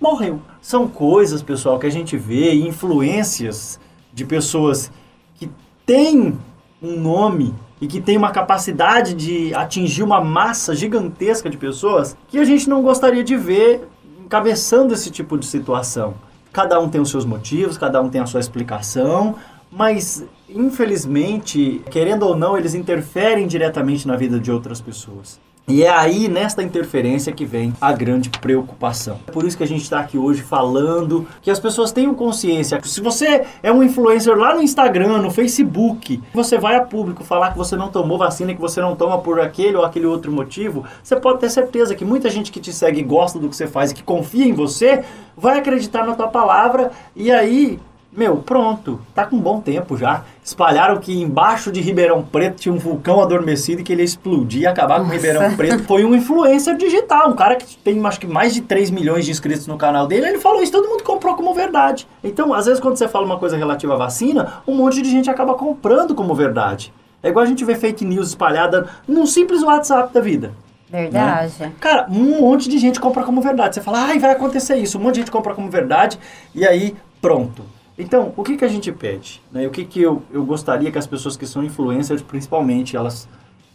morreu. 0.00 0.40
São 0.60 0.88
coisas, 0.88 1.42
pessoal, 1.42 1.78
que 1.78 1.86
a 1.86 1.90
gente 1.90 2.16
vê, 2.16 2.54
influências 2.54 3.78
de 4.12 4.24
pessoas 4.24 4.90
que 5.36 5.50
têm 5.84 6.38
um 6.82 6.98
nome 6.98 7.54
e 7.80 7.86
que 7.86 8.00
têm 8.00 8.16
uma 8.16 8.30
capacidade 8.30 9.14
de 9.14 9.54
atingir 9.54 10.02
uma 10.02 10.20
massa 10.20 10.74
gigantesca 10.74 11.48
de 11.48 11.56
pessoas 11.56 12.16
que 12.28 12.38
a 12.38 12.44
gente 12.44 12.68
não 12.68 12.82
gostaria 12.82 13.24
de 13.24 13.36
ver 13.36 13.88
encabeçando 14.24 14.94
esse 14.94 15.10
tipo 15.10 15.38
de 15.38 15.46
situação. 15.46 16.14
Cada 16.52 16.80
um 16.80 16.88
tem 16.88 17.00
os 17.00 17.10
seus 17.10 17.24
motivos, 17.24 17.78
cada 17.78 18.00
um 18.02 18.08
tem 18.08 18.20
a 18.20 18.26
sua 18.26 18.40
explicação, 18.40 19.36
mas 19.70 20.24
infelizmente, 20.48 21.82
querendo 21.90 22.24
ou 22.24 22.36
não, 22.36 22.56
eles 22.56 22.74
interferem 22.74 23.46
diretamente 23.46 24.06
na 24.06 24.16
vida 24.16 24.38
de 24.38 24.50
outras 24.50 24.80
pessoas. 24.80 25.40
E 25.70 25.84
é 25.84 25.88
aí, 25.88 26.26
nesta 26.26 26.64
interferência, 26.64 27.32
que 27.32 27.44
vem 27.44 27.72
a 27.80 27.92
grande 27.92 28.28
preocupação. 28.28 29.20
É 29.28 29.30
por 29.30 29.44
isso 29.44 29.56
que 29.56 29.62
a 29.62 29.66
gente 29.66 29.82
está 29.82 30.00
aqui 30.00 30.18
hoje 30.18 30.42
falando 30.42 31.28
que 31.40 31.48
as 31.48 31.60
pessoas 31.60 31.92
tenham 31.92 32.12
consciência. 32.12 32.80
Se 32.82 33.00
você 33.00 33.46
é 33.62 33.70
um 33.70 33.80
influencer 33.80 34.36
lá 34.36 34.52
no 34.52 34.60
Instagram, 34.60 35.18
no 35.18 35.30
Facebook, 35.30 36.20
você 36.34 36.58
vai 36.58 36.74
a 36.74 36.80
público 36.80 37.22
falar 37.22 37.52
que 37.52 37.56
você 37.58 37.76
não 37.76 37.88
tomou 37.88 38.18
vacina, 38.18 38.52
que 38.52 38.60
você 38.60 38.80
não 38.80 38.96
toma 38.96 39.18
por 39.18 39.38
aquele 39.38 39.76
ou 39.76 39.84
aquele 39.84 40.06
outro 40.06 40.32
motivo, 40.32 40.84
você 41.04 41.14
pode 41.14 41.38
ter 41.38 41.48
certeza 41.48 41.94
que 41.94 42.04
muita 42.04 42.28
gente 42.28 42.50
que 42.50 42.58
te 42.58 42.72
segue 42.72 43.00
gosta 43.04 43.38
do 43.38 43.48
que 43.48 43.54
você 43.54 43.68
faz 43.68 43.92
e 43.92 43.94
que 43.94 44.02
confia 44.02 44.46
em 44.46 44.52
você, 44.52 45.04
vai 45.36 45.60
acreditar 45.60 46.04
na 46.04 46.16
tua 46.16 46.26
palavra 46.26 46.90
e 47.14 47.30
aí, 47.30 47.78
meu, 48.12 48.38
pronto, 48.38 49.00
tá 49.14 49.24
com 49.24 49.38
bom 49.38 49.60
tempo 49.60 49.96
já. 49.96 50.24
Espalharam 50.42 50.98
que 50.98 51.20
embaixo 51.20 51.70
de 51.70 51.80
Ribeirão 51.80 52.22
Preto 52.22 52.56
tinha 52.56 52.74
um 52.74 52.78
vulcão 52.78 53.20
adormecido 53.20 53.80
e 53.80 53.84
que 53.84 53.92
ele 53.92 54.02
ia 54.02 54.06
explodir 54.06 54.62
e 54.62 54.66
acabar 54.66 55.00
com 55.00 55.06
Ribeirão 55.06 55.56
Preto. 55.56 55.84
Foi 55.84 56.04
um 56.04 56.12
influencer 56.14 56.76
digital, 56.76 57.30
um 57.30 57.36
cara 57.36 57.54
que 57.54 57.76
tem 57.76 58.04
acho 58.04 58.18
que 58.18 58.26
mais 58.26 58.52
de 58.52 58.62
3 58.62 58.90
milhões 58.90 59.24
de 59.24 59.30
inscritos 59.30 59.68
no 59.68 59.76
canal 59.76 60.08
dele, 60.08 60.26
ele 60.26 60.38
falou 60.38 60.60
isso, 60.60 60.72
todo 60.72 60.88
mundo 60.88 61.04
comprou 61.04 61.36
como 61.36 61.54
verdade. 61.54 62.08
Então, 62.24 62.52
às 62.52 62.66
vezes 62.66 62.80
quando 62.80 62.96
você 62.96 63.06
fala 63.06 63.24
uma 63.24 63.38
coisa 63.38 63.56
relativa 63.56 63.94
à 63.94 63.96
vacina, 63.96 64.54
um 64.66 64.74
monte 64.74 65.00
de 65.02 65.08
gente 65.08 65.30
acaba 65.30 65.54
comprando 65.54 66.12
como 66.12 66.34
verdade. 66.34 66.92
É 67.22 67.28
igual 67.28 67.44
a 67.44 67.48
gente 67.48 67.64
vê 67.64 67.76
fake 67.76 68.04
news 68.04 68.28
espalhada 68.28 68.88
num 69.06 69.24
simples 69.24 69.62
WhatsApp 69.62 70.12
da 70.12 70.20
vida. 70.20 70.52
Verdade. 70.90 71.52
Né? 71.60 71.72
Cara, 71.78 72.06
um 72.10 72.40
monte 72.40 72.68
de 72.68 72.76
gente 72.78 72.98
compra 72.98 73.22
como 73.22 73.40
verdade. 73.40 73.76
Você 73.76 73.80
fala, 73.80 74.06
ai, 74.06 74.18
vai 74.18 74.32
acontecer 74.32 74.76
isso. 74.76 74.98
Um 74.98 75.02
monte 75.02 75.14
de 75.14 75.20
gente 75.20 75.30
compra 75.30 75.54
como 75.54 75.70
verdade 75.70 76.18
e 76.52 76.66
aí, 76.66 76.96
pronto. 77.20 77.62
Então, 78.00 78.32
o 78.34 78.42
que, 78.42 78.56
que 78.56 78.64
a 78.64 78.68
gente 78.68 78.90
pede? 78.90 79.42
Né? 79.52 79.66
O 79.66 79.70
que, 79.70 79.84
que 79.84 80.00
eu, 80.00 80.22
eu 80.32 80.42
gostaria 80.42 80.90
que 80.90 80.98
as 80.98 81.06
pessoas 81.06 81.36
que 81.36 81.46
são 81.46 81.62
influencers, 81.62 82.22
principalmente, 82.22 82.96
elas 82.96 83.28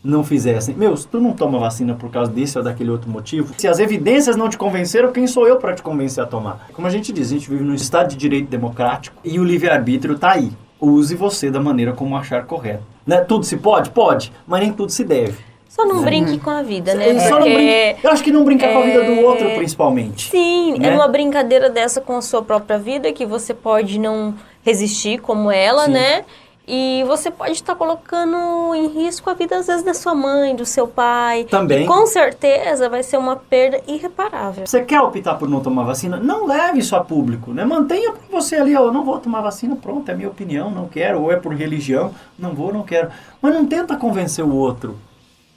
não 0.04 0.24
fizessem? 0.24 0.74
Meu, 0.76 0.98
se 0.98 1.08
tu 1.08 1.22
não 1.22 1.32
toma 1.34 1.60
vacina 1.60 1.94
por 1.94 2.10
causa 2.10 2.32
desse 2.32 2.58
ou 2.58 2.64
daquele 2.64 2.90
outro 2.90 3.08
motivo, 3.10 3.54
se 3.56 3.68
as 3.68 3.78
evidências 3.78 4.36
não 4.36 4.50
te 4.50 4.58
convenceram, 4.58 5.12
quem 5.12 5.28
sou 5.28 5.48
eu 5.48 5.58
para 5.58 5.76
te 5.76 5.84
convencer 5.84 6.24
a 6.24 6.28
tomar? 6.28 6.68
Como 6.74 6.88
a 6.88 6.90
gente 6.90 7.14
diz, 7.14 7.28
a 7.28 7.34
gente 7.36 7.50
vive 7.50 7.64
num 7.64 7.76
estado 7.76 8.10
de 8.10 8.16
direito 8.16 8.50
democrático 8.50 9.16
e 9.24 9.40
o 9.40 9.44
livre-arbítrio 9.44 10.18
tá 10.18 10.32
aí. 10.32 10.52
Use 10.82 11.16
você 11.16 11.52
da 11.52 11.62
maneira 11.62 11.94
como 11.94 12.18
achar 12.18 12.46
correto. 12.46 12.84
Né? 13.06 13.22
Tudo 13.22 13.46
se 13.46 13.58
pode? 13.58 13.92
Pode, 13.92 14.34
mas 14.48 14.60
nem 14.60 14.74
tudo 14.74 14.92
se 14.92 15.04
deve. 15.04 15.38
Só 15.76 15.84
não 15.86 16.02
brinque 16.04 16.40
com 16.40 16.50
a 16.50 16.62
vida, 16.62 16.94
né? 16.96 17.12
Não 17.12 17.38
Porque- 17.38 17.98
eu 18.02 18.10
acho 18.10 18.24
que 18.24 18.32
não 18.32 18.46
brincar 18.46 18.72
com 18.72 18.80
a 18.80 18.82
vida 18.84 19.04
do 19.04 19.12
é- 19.12 19.24
outro, 19.26 19.50
principalmente. 19.56 20.30
Sim, 20.32 20.78
né? 20.80 20.88
é 20.88 20.96
uma 20.96 21.10
brincadeira 21.10 21.70
dessa 21.70 22.00
com 22.00 22.16
a 22.16 22.22
sua 22.22 22.42
própria 22.42 22.78
vida 22.78 23.12
que 23.12 23.26
você 23.26 23.54
pode 23.54 24.00
não 24.00 24.34
resistir 24.64 25.18
como 25.20 25.52
ela, 25.52 25.84
Sim. 25.86 25.92
né? 25.92 26.24
E 26.66 27.04
você 27.06 27.30
pode 27.30 27.52
estar 27.52 27.76
colocando 27.76 28.74
em 28.74 28.88
risco 28.88 29.30
a 29.30 29.34
vida, 29.34 29.58
às 29.58 29.68
vezes, 29.68 29.84
da 29.84 29.94
sua 29.94 30.16
mãe, 30.16 30.56
do 30.56 30.66
seu 30.66 30.88
pai. 30.88 31.44
Também. 31.44 31.84
E 31.84 31.86
com 31.86 32.08
certeza 32.08 32.88
vai 32.88 33.04
ser 33.04 33.18
uma 33.18 33.36
perda 33.36 33.82
irreparável. 33.86 34.66
Você 34.66 34.82
quer 34.82 35.02
optar 35.02 35.36
por 35.36 35.50
não 35.50 35.60
tomar 35.60 35.84
vacina? 35.84 36.18
Não 36.18 36.48
leve 36.48 36.80
isso 36.80 36.96
a 36.96 37.04
público, 37.04 37.52
né? 37.52 37.66
Mantenha 37.66 38.14
pra 38.14 38.22
você 38.32 38.56
ali, 38.56 38.74
ó, 38.78 38.86
eu 38.86 38.94
não 38.94 39.04
vou 39.04 39.20
tomar 39.20 39.42
vacina, 39.42 39.76
pronto, 39.76 40.10
é 40.10 40.16
minha 40.16 40.30
opinião, 40.30 40.72
não 40.72 40.88
quero, 40.88 41.22
ou 41.22 41.32
é 41.32 41.36
por 41.36 41.54
religião, 41.54 42.12
não 42.40 42.56
vou, 42.56 42.72
não 42.74 42.82
quero. 42.82 43.10
Mas 43.42 43.54
não 43.54 43.66
tenta 43.66 43.96
convencer 43.98 44.44
o 44.44 44.56
outro 44.56 44.96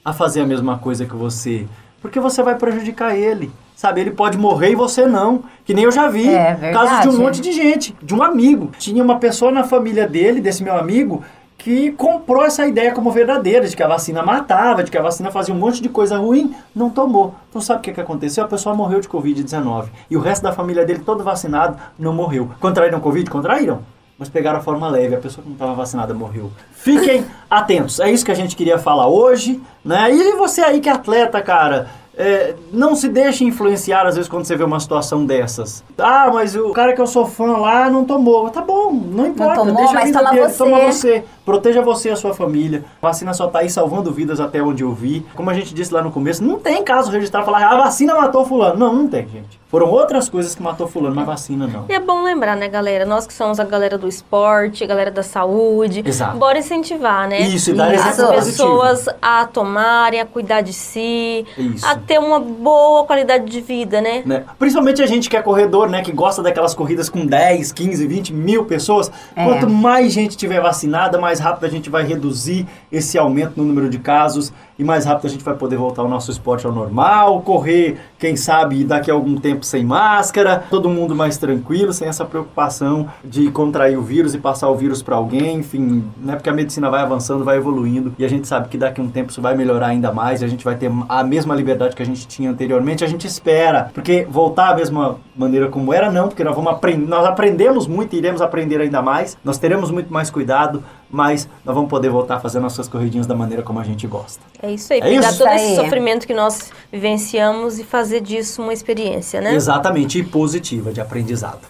a 0.08 0.12
fazer 0.12 0.40
a 0.40 0.46
mesma 0.46 0.78
coisa 0.78 1.04
que 1.06 1.14
você, 1.14 1.66
porque 2.00 2.20
você 2.20 2.42
vai 2.42 2.56
prejudicar 2.56 3.16
ele. 3.16 3.50
Sabe, 3.74 4.00
ele 4.00 4.10
pode 4.10 4.36
morrer 4.36 4.72
e 4.72 4.74
você 4.74 5.06
não. 5.06 5.44
Que 5.64 5.72
nem 5.72 5.84
eu 5.84 5.92
já 5.92 6.08
vi. 6.08 6.28
É 6.28 6.72
casos 6.72 7.02
de 7.02 7.08
um 7.08 7.12
verdade. 7.12 7.16
monte 7.18 7.40
de 7.40 7.52
gente, 7.52 7.94
de 8.02 8.12
um 8.12 8.22
amigo. 8.24 8.72
Tinha 8.76 9.04
uma 9.04 9.20
pessoa 9.20 9.52
na 9.52 9.62
família 9.62 10.04
dele, 10.04 10.40
desse 10.40 10.64
meu 10.64 10.76
amigo, 10.76 11.22
que 11.56 11.92
comprou 11.92 12.44
essa 12.44 12.66
ideia 12.66 12.92
como 12.92 13.12
verdadeira, 13.12 13.68
de 13.68 13.76
que 13.76 13.82
a 13.82 13.86
vacina 13.86 14.20
matava, 14.20 14.82
de 14.82 14.90
que 14.90 14.98
a 14.98 15.02
vacina 15.02 15.30
fazia 15.30 15.54
um 15.54 15.58
monte 15.58 15.80
de 15.80 15.88
coisa 15.88 16.18
ruim, 16.18 16.54
não 16.74 16.90
tomou. 16.90 17.36
Então 17.48 17.60
sabe 17.60 17.78
o 17.78 17.82
que, 17.82 17.92
que 17.92 18.00
aconteceu? 18.00 18.42
A 18.42 18.48
pessoa 18.48 18.74
morreu 18.74 19.00
de 19.00 19.08
Covid-19. 19.08 19.86
E 20.10 20.16
o 20.16 20.20
resto 20.20 20.42
da 20.42 20.52
família 20.52 20.84
dele, 20.84 21.00
todo 21.04 21.22
vacinado, 21.22 21.76
não 21.96 22.12
morreu. 22.12 22.50
Contraíram 22.58 22.98
Covid? 22.98 23.30
Contraíram. 23.30 23.82
Mas 24.18 24.28
pegaram 24.28 24.58
a 24.58 24.62
forma 24.62 24.88
leve, 24.88 25.14
a 25.14 25.18
pessoa 25.18 25.42
que 25.42 25.48
não 25.48 25.54
estava 25.54 25.74
vacinada 25.74 26.12
morreu. 26.12 26.50
Fiquem 26.72 27.24
atentos, 27.48 28.00
é 28.00 28.10
isso 28.10 28.24
que 28.24 28.32
a 28.32 28.34
gente 28.34 28.56
queria 28.56 28.76
falar 28.76 29.06
hoje, 29.06 29.60
né? 29.84 30.12
E 30.12 30.32
você 30.32 30.60
aí 30.60 30.80
que 30.80 30.88
é 30.88 30.92
atleta, 30.92 31.40
cara, 31.40 31.88
é, 32.18 32.56
não 32.72 32.96
se 32.96 33.08
deixe 33.08 33.44
influenciar 33.44 34.04
às 34.04 34.16
vezes 34.16 34.28
quando 34.28 34.44
você 34.44 34.56
vê 34.56 34.64
uma 34.64 34.80
situação 34.80 35.24
dessas. 35.24 35.84
Ah, 35.96 36.28
mas 36.34 36.56
o 36.56 36.70
cara 36.70 36.92
que 36.92 37.00
eu 37.00 37.06
sou 37.06 37.26
fã 37.26 37.58
lá 37.58 37.88
não 37.88 38.04
tomou. 38.04 38.50
Tá 38.50 38.60
bom, 38.60 38.92
não 38.92 39.28
importa. 39.28 39.60
tomou, 39.60 39.76
deixa 39.76 39.92
mas 39.92 40.10
toma 40.10 40.30
dele, 40.32 40.48
você. 40.48 40.58
toma 40.58 40.80
você. 40.80 41.24
Proteja 41.48 41.80
você 41.80 42.10
e 42.10 42.12
a 42.12 42.16
sua 42.16 42.34
família. 42.34 42.84
A 43.00 43.06
vacina 43.06 43.32
só 43.32 43.46
tá 43.46 43.60
aí 43.60 43.70
salvando 43.70 44.12
vidas 44.12 44.38
até 44.38 44.62
onde 44.62 44.82
eu 44.82 44.92
vi. 44.92 45.24
Como 45.34 45.48
a 45.48 45.54
gente 45.54 45.72
disse 45.72 45.94
lá 45.94 46.02
no 46.02 46.10
começo, 46.12 46.44
não 46.44 46.58
tem 46.58 46.84
caso 46.84 47.10
registrado 47.10 47.46
falar 47.46 47.66
a 47.66 47.74
vacina 47.74 48.14
matou 48.14 48.44
fulano. 48.44 48.78
Não, 48.78 48.92
não 48.94 49.08
tem, 49.08 49.26
gente. 49.26 49.58
Foram 49.70 49.90
outras 49.90 50.30
coisas 50.30 50.54
que 50.54 50.62
matou 50.62 50.88
fulano, 50.88 51.14
mas 51.14 51.26
vacina 51.26 51.66
não. 51.66 51.84
E 51.90 51.92
é 51.92 52.00
bom 52.00 52.22
lembrar, 52.22 52.56
né, 52.56 52.68
galera? 52.68 53.04
Nós 53.04 53.26
que 53.26 53.34
somos 53.34 53.60
a 53.60 53.64
galera 53.64 53.98
do 53.98 54.08
esporte, 54.08 54.82
a 54.82 54.86
galera 54.86 55.10
da 55.10 55.22
saúde. 55.22 56.02
Exato. 56.06 56.38
Bora 56.38 56.58
incentivar, 56.58 57.28
né? 57.28 57.40
Isso, 57.40 57.70
e 57.70 57.74
dar 57.74 57.94
Isso. 57.94 58.08
exemplo 58.08 58.24
as 58.30 58.44
positivo. 58.44 58.68
pessoas 58.68 59.08
a 59.20 59.44
tomarem, 59.44 60.20
a 60.20 60.26
cuidar 60.26 60.62
de 60.62 60.72
si, 60.72 61.44
Isso. 61.58 61.86
a 61.86 61.96
ter 61.96 62.18
uma 62.18 62.40
boa 62.40 63.04
qualidade 63.04 63.44
de 63.44 63.60
vida, 63.60 64.00
né? 64.00 64.22
né? 64.24 64.44
Principalmente 64.58 65.02
a 65.02 65.06
gente 65.06 65.28
que 65.28 65.36
é 65.36 65.42
corredor, 65.42 65.86
né? 65.86 66.00
Que 66.00 66.12
gosta 66.12 66.42
daquelas 66.42 66.74
corridas 66.74 67.10
com 67.10 67.26
10, 67.26 67.70
15, 67.72 68.06
20 68.06 68.32
mil 68.32 68.64
pessoas. 68.64 69.12
É. 69.36 69.44
Quanto 69.44 69.68
mais 69.68 70.14
gente 70.14 70.34
tiver 70.34 70.62
vacinada, 70.62 71.18
mais 71.18 71.37
rápido 71.38 71.64
a 71.64 71.68
gente 71.68 71.90
vai 71.90 72.04
reduzir 72.04 72.66
esse 72.90 73.18
aumento 73.18 73.54
no 73.56 73.64
número 73.64 73.88
de 73.88 73.98
casos 73.98 74.52
e 74.78 74.84
mais 74.84 75.04
rápido 75.04 75.26
a 75.26 75.30
gente 75.30 75.44
vai 75.44 75.54
poder 75.54 75.76
voltar 75.76 76.02
o 76.02 76.08
nosso 76.08 76.30
esporte 76.30 76.66
ao 76.66 76.72
normal, 76.72 77.40
correr, 77.42 77.98
quem 78.18 78.36
sabe, 78.36 78.84
daqui 78.84 79.10
a 79.10 79.14
algum 79.14 79.36
tempo 79.36 79.64
sem 79.64 79.84
máscara, 79.84 80.64
todo 80.70 80.88
mundo 80.88 81.14
mais 81.14 81.36
tranquilo, 81.36 81.92
sem 81.92 82.08
essa 82.08 82.24
preocupação 82.24 83.08
de 83.24 83.50
contrair 83.50 83.98
o 83.98 84.02
vírus 84.02 84.34
e 84.34 84.38
passar 84.38 84.68
o 84.68 84.76
vírus 84.76 85.02
para 85.02 85.16
alguém, 85.16 85.56
enfim, 85.56 86.04
né? 86.20 86.34
Porque 86.34 86.48
a 86.48 86.52
medicina 86.52 86.88
vai 86.88 87.02
avançando, 87.02 87.44
vai 87.44 87.56
evoluindo 87.56 88.14
e 88.18 88.24
a 88.24 88.28
gente 88.28 88.46
sabe 88.46 88.68
que 88.68 88.78
daqui 88.78 89.00
a 89.00 89.04
um 89.04 89.08
tempo 89.08 89.30
isso 89.30 89.42
vai 89.42 89.56
melhorar 89.56 89.88
ainda 89.88 90.12
mais 90.12 90.42
e 90.42 90.44
a 90.44 90.48
gente 90.48 90.64
vai 90.64 90.76
ter 90.76 90.90
a 91.08 91.24
mesma 91.24 91.54
liberdade 91.54 91.96
que 91.96 92.02
a 92.02 92.06
gente 92.06 92.26
tinha 92.26 92.50
anteriormente, 92.50 93.02
a 93.02 93.08
gente 93.08 93.26
espera, 93.26 93.90
porque 93.92 94.26
voltar 94.30 94.70
à 94.70 94.76
mesma 94.76 95.16
maneira 95.36 95.68
como 95.68 95.92
era 95.92 96.10
não, 96.10 96.28
porque 96.28 96.44
nós 96.44 96.54
vamos 96.54 96.72
aprender, 96.72 97.06
nós 97.06 97.26
aprendemos 97.26 97.86
muito 97.86 98.14
e 98.14 98.18
iremos 98.18 98.40
aprender 98.40 98.80
ainda 98.80 99.02
mais, 99.02 99.36
nós 99.44 99.58
teremos 99.58 99.90
muito 99.90 100.12
mais 100.12 100.30
cuidado, 100.30 100.82
mas 101.10 101.48
nós 101.64 101.74
vamos 101.74 101.90
poder 101.90 102.10
voltar 102.10 102.36
a 102.36 102.40
fazer 102.40 102.60
nossas 102.60 102.88
corridinhas 102.88 103.26
da 103.26 103.34
maneira 103.34 103.62
como 103.62 103.80
a 103.80 103.84
gente 103.84 104.06
gosta. 104.06 104.42
É 104.60 104.67
isso 104.74 104.92
aí, 104.92 105.00
É 105.00 105.02
pegar 105.02 105.28
isso? 105.30 105.38
todo 105.38 105.52
esse 105.52 105.76
sofrimento 105.76 106.26
que 106.26 106.34
nós 106.34 106.70
vivenciamos 106.92 107.78
e 107.78 107.84
fazer 107.84 108.20
disso 108.20 108.62
uma 108.62 108.72
experiência, 108.72 109.40
né? 109.40 109.54
Exatamente, 109.54 110.18
e 110.18 110.22
positiva 110.22 110.92
de 110.92 111.00
aprendizado. 111.00 111.60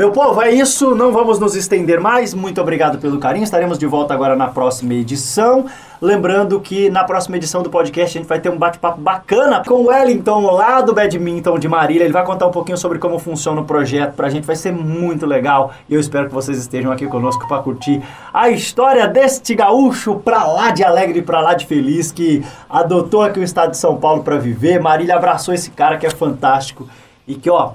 Meu 0.00 0.12
povo, 0.12 0.40
é 0.40 0.50
isso. 0.50 0.94
Não 0.94 1.12
vamos 1.12 1.38
nos 1.38 1.54
estender 1.54 2.00
mais. 2.00 2.32
Muito 2.32 2.58
obrigado 2.58 2.96
pelo 2.96 3.18
carinho. 3.18 3.44
Estaremos 3.44 3.78
de 3.78 3.84
volta 3.84 4.14
agora 4.14 4.34
na 4.34 4.48
próxima 4.48 4.94
edição. 4.94 5.66
Lembrando 6.00 6.58
que 6.58 6.88
na 6.88 7.04
próxima 7.04 7.36
edição 7.36 7.62
do 7.62 7.68
podcast 7.68 8.16
a 8.16 8.18
gente 8.18 8.26
vai 8.26 8.40
ter 8.40 8.48
um 8.48 8.56
bate-papo 8.56 8.98
bacana 8.98 9.62
com 9.62 9.74
o 9.74 9.88
Wellington 9.88 10.52
lá 10.52 10.80
do 10.80 10.94
Badminton 10.94 11.58
de 11.58 11.68
Marília. 11.68 12.04
Ele 12.04 12.14
vai 12.14 12.24
contar 12.24 12.46
um 12.46 12.50
pouquinho 12.50 12.78
sobre 12.78 12.98
como 12.98 13.18
funciona 13.18 13.60
o 13.60 13.66
projeto 13.66 14.14
pra 14.14 14.30
gente. 14.30 14.46
Vai 14.46 14.56
ser 14.56 14.72
muito 14.72 15.26
legal. 15.26 15.70
E 15.86 15.92
eu 15.92 16.00
espero 16.00 16.28
que 16.28 16.34
vocês 16.34 16.56
estejam 16.56 16.90
aqui 16.90 17.06
conosco 17.06 17.46
para 17.46 17.62
curtir 17.62 18.02
a 18.32 18.48
história 18.48 19.06
deste 19.06 19.54
gaúcho 19.54 20.14
pra 20.14 20.44
lá 20.46 20.70
de 20.70 20.82
alegre, 20.82 21.20
pra 21.20 21.42
lá 21.42 21.52
de 21.52 21.66
feliz, 21.66 22.10
que 22.10 22.42
adotou 22.70 23.22
aqui 23.22 23.38
o 23.38 23.42
estado 23.42 23.72
de 23.72 23.76
São 23.76 23.98
Paulo 23.98 24.22
para 24.22 24.38
viver. 24.38 24.80
Marília 24.80 25.16
abraçou 25.16 25.52
esse 25.52 25.70
cara 25.70 25.98
que 25.98 26.06
é 26.06 26.10
fantástico. 26.10 26.88
E 27.28 27.34
que, 27.34 27.50
ó, 27.50 27.72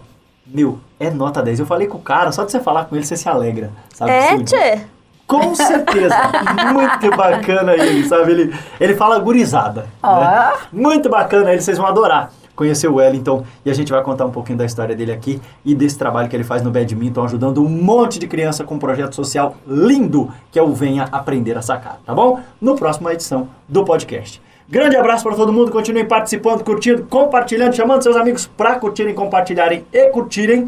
meu, 0.48 0.80
é 0.99 1.10
nota 1.10 1.41
10. 1.41 1.60
Eu 1.60 1.65
falei 1.65 1.88
com 1.88 1.97
o 1.97 2.01
cara, 2.01 2.31
só 2.31 2.43
de 2.43 2.51
você 2.51 2.60
falar 2.60 2.86
com 2.86 2.95
ele, 2.95 3.05
você 3.05 3.15
se 3.15 3.27
alegra. 3.27 3.71
Sabe? 3.93 4.12
É, 4.12 4.43
tchê? 4.43 4.81
Com 5.27 5.55
certeza. 5.55 6.15
Muito 6.73 7.15
bacana 7.15 7.73
ele, 7.73 8.08
sabe? 8.08 8.31
Ele, 8.31 8.55
ele 8.79 8.95
fala 8.95 9.19
gurizada. 9.19 9.88
Ó. 10.01 10.19
né? 10.19 10.53
Muito 10.71 11.10
bacana 11.10 11.51
ele, 11.51 11.62
vocês 11.62 11.77
vão 11.77 11.88
adorar 11.88 12.31
conhecer 12.55 12.88
o 12.88 12.95
Wellington 12.95 13.43
e 13.65 13.69
a 13.69 13.73
gente 13.73 13.91
vai 13.91 14.01
contar 14.01 14.25
um 14.25 14.31
pouquinho 14.31 14.58
da 14.58 14.65
história 14.65 14.95
dele 14.95 15.12
aqui 15.12 15.41
e 15.63 15.75
desse 15.75 15.97
trabalho 15.97 16.29
que 16.29 16.36
ele 16.36 16.43
faz 16.43 16.62
no 16.63 16.71
badminton, 16.71 17.25
ajudando 17.25 17.63
um 17.63 17.69
monte 17.69 18.17
de 18.17 18.27
criança 18.27 18.63
com 18.63 18.75
um 18.75 18.79
projeto 18.79 19.13
social 19.13 19.55
lindo 19.67 20.31
que 20.51 20.58
é 20.58 20.63
o 20.63 20.73
Venha 20.73 21.03
Aprender 21.12 21.58
a 21.58 21.62
Sacar, 21.62 21.99
tá 22.05 22.13
bom? 22.13 22.39
No 22.62 22.75
próxima 22.75 23.13
edição 23.13 23.49
do 23.67 23.84
podcast. 23.84 24.41
Grande 24.67 24.97
abraço 24.97 25.23
para 25.23 25.36
todo 25.36 25.54
mundo, 25.54 25.71
continuem 25.71 26.06
participando, 26.06 26.63
curtindo, 26.63 27.04
compartilhando, 27.06 27.75
chamando 27.75 28.01
seus 28.01 28.15
amigos 28.15 28.47
para 28.47 28.80
curtirem, 28.80 29.13
compartilharem 29.13 29.86
e 29.93 30.10
curtirem. 30.10 30.67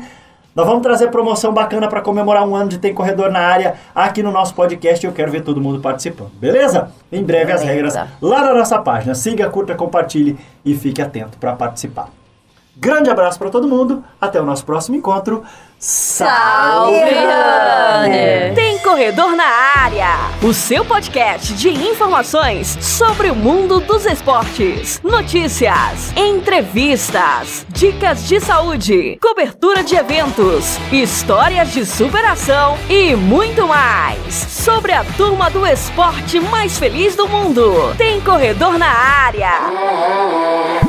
Nós 0.55 0.67
vamos 0.67 0.83
trazer 0.83 1.09
promoção 1.09 1.51
bacana 1.51 1.87
para 1.87 2.01
comemorar 2.01 2.47
um 2.47 2.55
ano 2.55 2.69
de 2.69 2.77
Tem 2.77 2.93
Corredor 2.93 3.31
na 3.31 3.39
área 3.39 3.75
aqui 3.93 4.21
no 4.21 4.31
nosso 4.31 4.53
podcast. 4.53 5.05
Eu 5.05 5.13
quero 5.13 5.31
ver 5.31 5.41
todo 5.41 5.59
mundo 5.59 5.79
participando, 5.79 6.31
beleza? 6.33 6.91
Em 7.11 7.23
breve 7.23 7.51
as 7.51 7.63
regras 7.63 7.95
lá 8.21 8.43
na 8.43 8.53
nossa 8.53 8.79
página. 8.79 9.15
Siga, 9.15 9.49
curta, 9.49 9.73
compartilhe 9.73 10.37
e 10.63 10.75
fique 10.75 11.01
atento 11.01 11.37
para 11.39 11.53
participar. 11.53 12.09
Grande 12.75 13.09
abraço 13.09 13.39
para 13.39 13.49
todo 13.49 13.67
mundo. 13.67 14.03
Até 14.21 14.39
o 14.39 14.45
nosso 14.45 14.63
próximo 14.63 14.95
encontro. 14.95 15.43
Salve, 15.79 16.97
Runner! 17.01 18.51
Tem 18.55 18.79
Corredor 18.79 19.35
na 19.35 19.45
Área, 19.45 20.09
o 20.41 20.51
seu 20.51 20.83
podcast 20.83 21.53
de 21.53 21.69
informações 21.69 22.75
sobre 22.81 23.29
o 23.29 23.35
mundo 23.35 23.79
dos 23.79 24.03
esportes, 24.07 24.99
notícias, 25.03 26.11
entrevistas, 26.15 27.63
dicas 27.69 28.27
de 28.27 28.39
saúde, 28.39 29.19
cobertura 29.21 29.83
de 29.83 29.95
eventos, 29.95 30.79
histórias 30.91 31.71
de 31.71 31.85
superação 31.85 32.75
e 32.89 33.15
muito 33.15 33.67
mais 33.67 34.33
sobre 34.33 34.93
a 34.93 35.03
turma 35.15 35.47
do 35.51 35.63
esporte 35.63 36.39
mais 36.39 36.79
feliz 36.79 37.15
do 37.15 37.27
mundo. 37.27 37.93
Tem 37.95 38.19
Corredor 38.21 38.79
na 38.79 38.89
Área. 38.89 40.86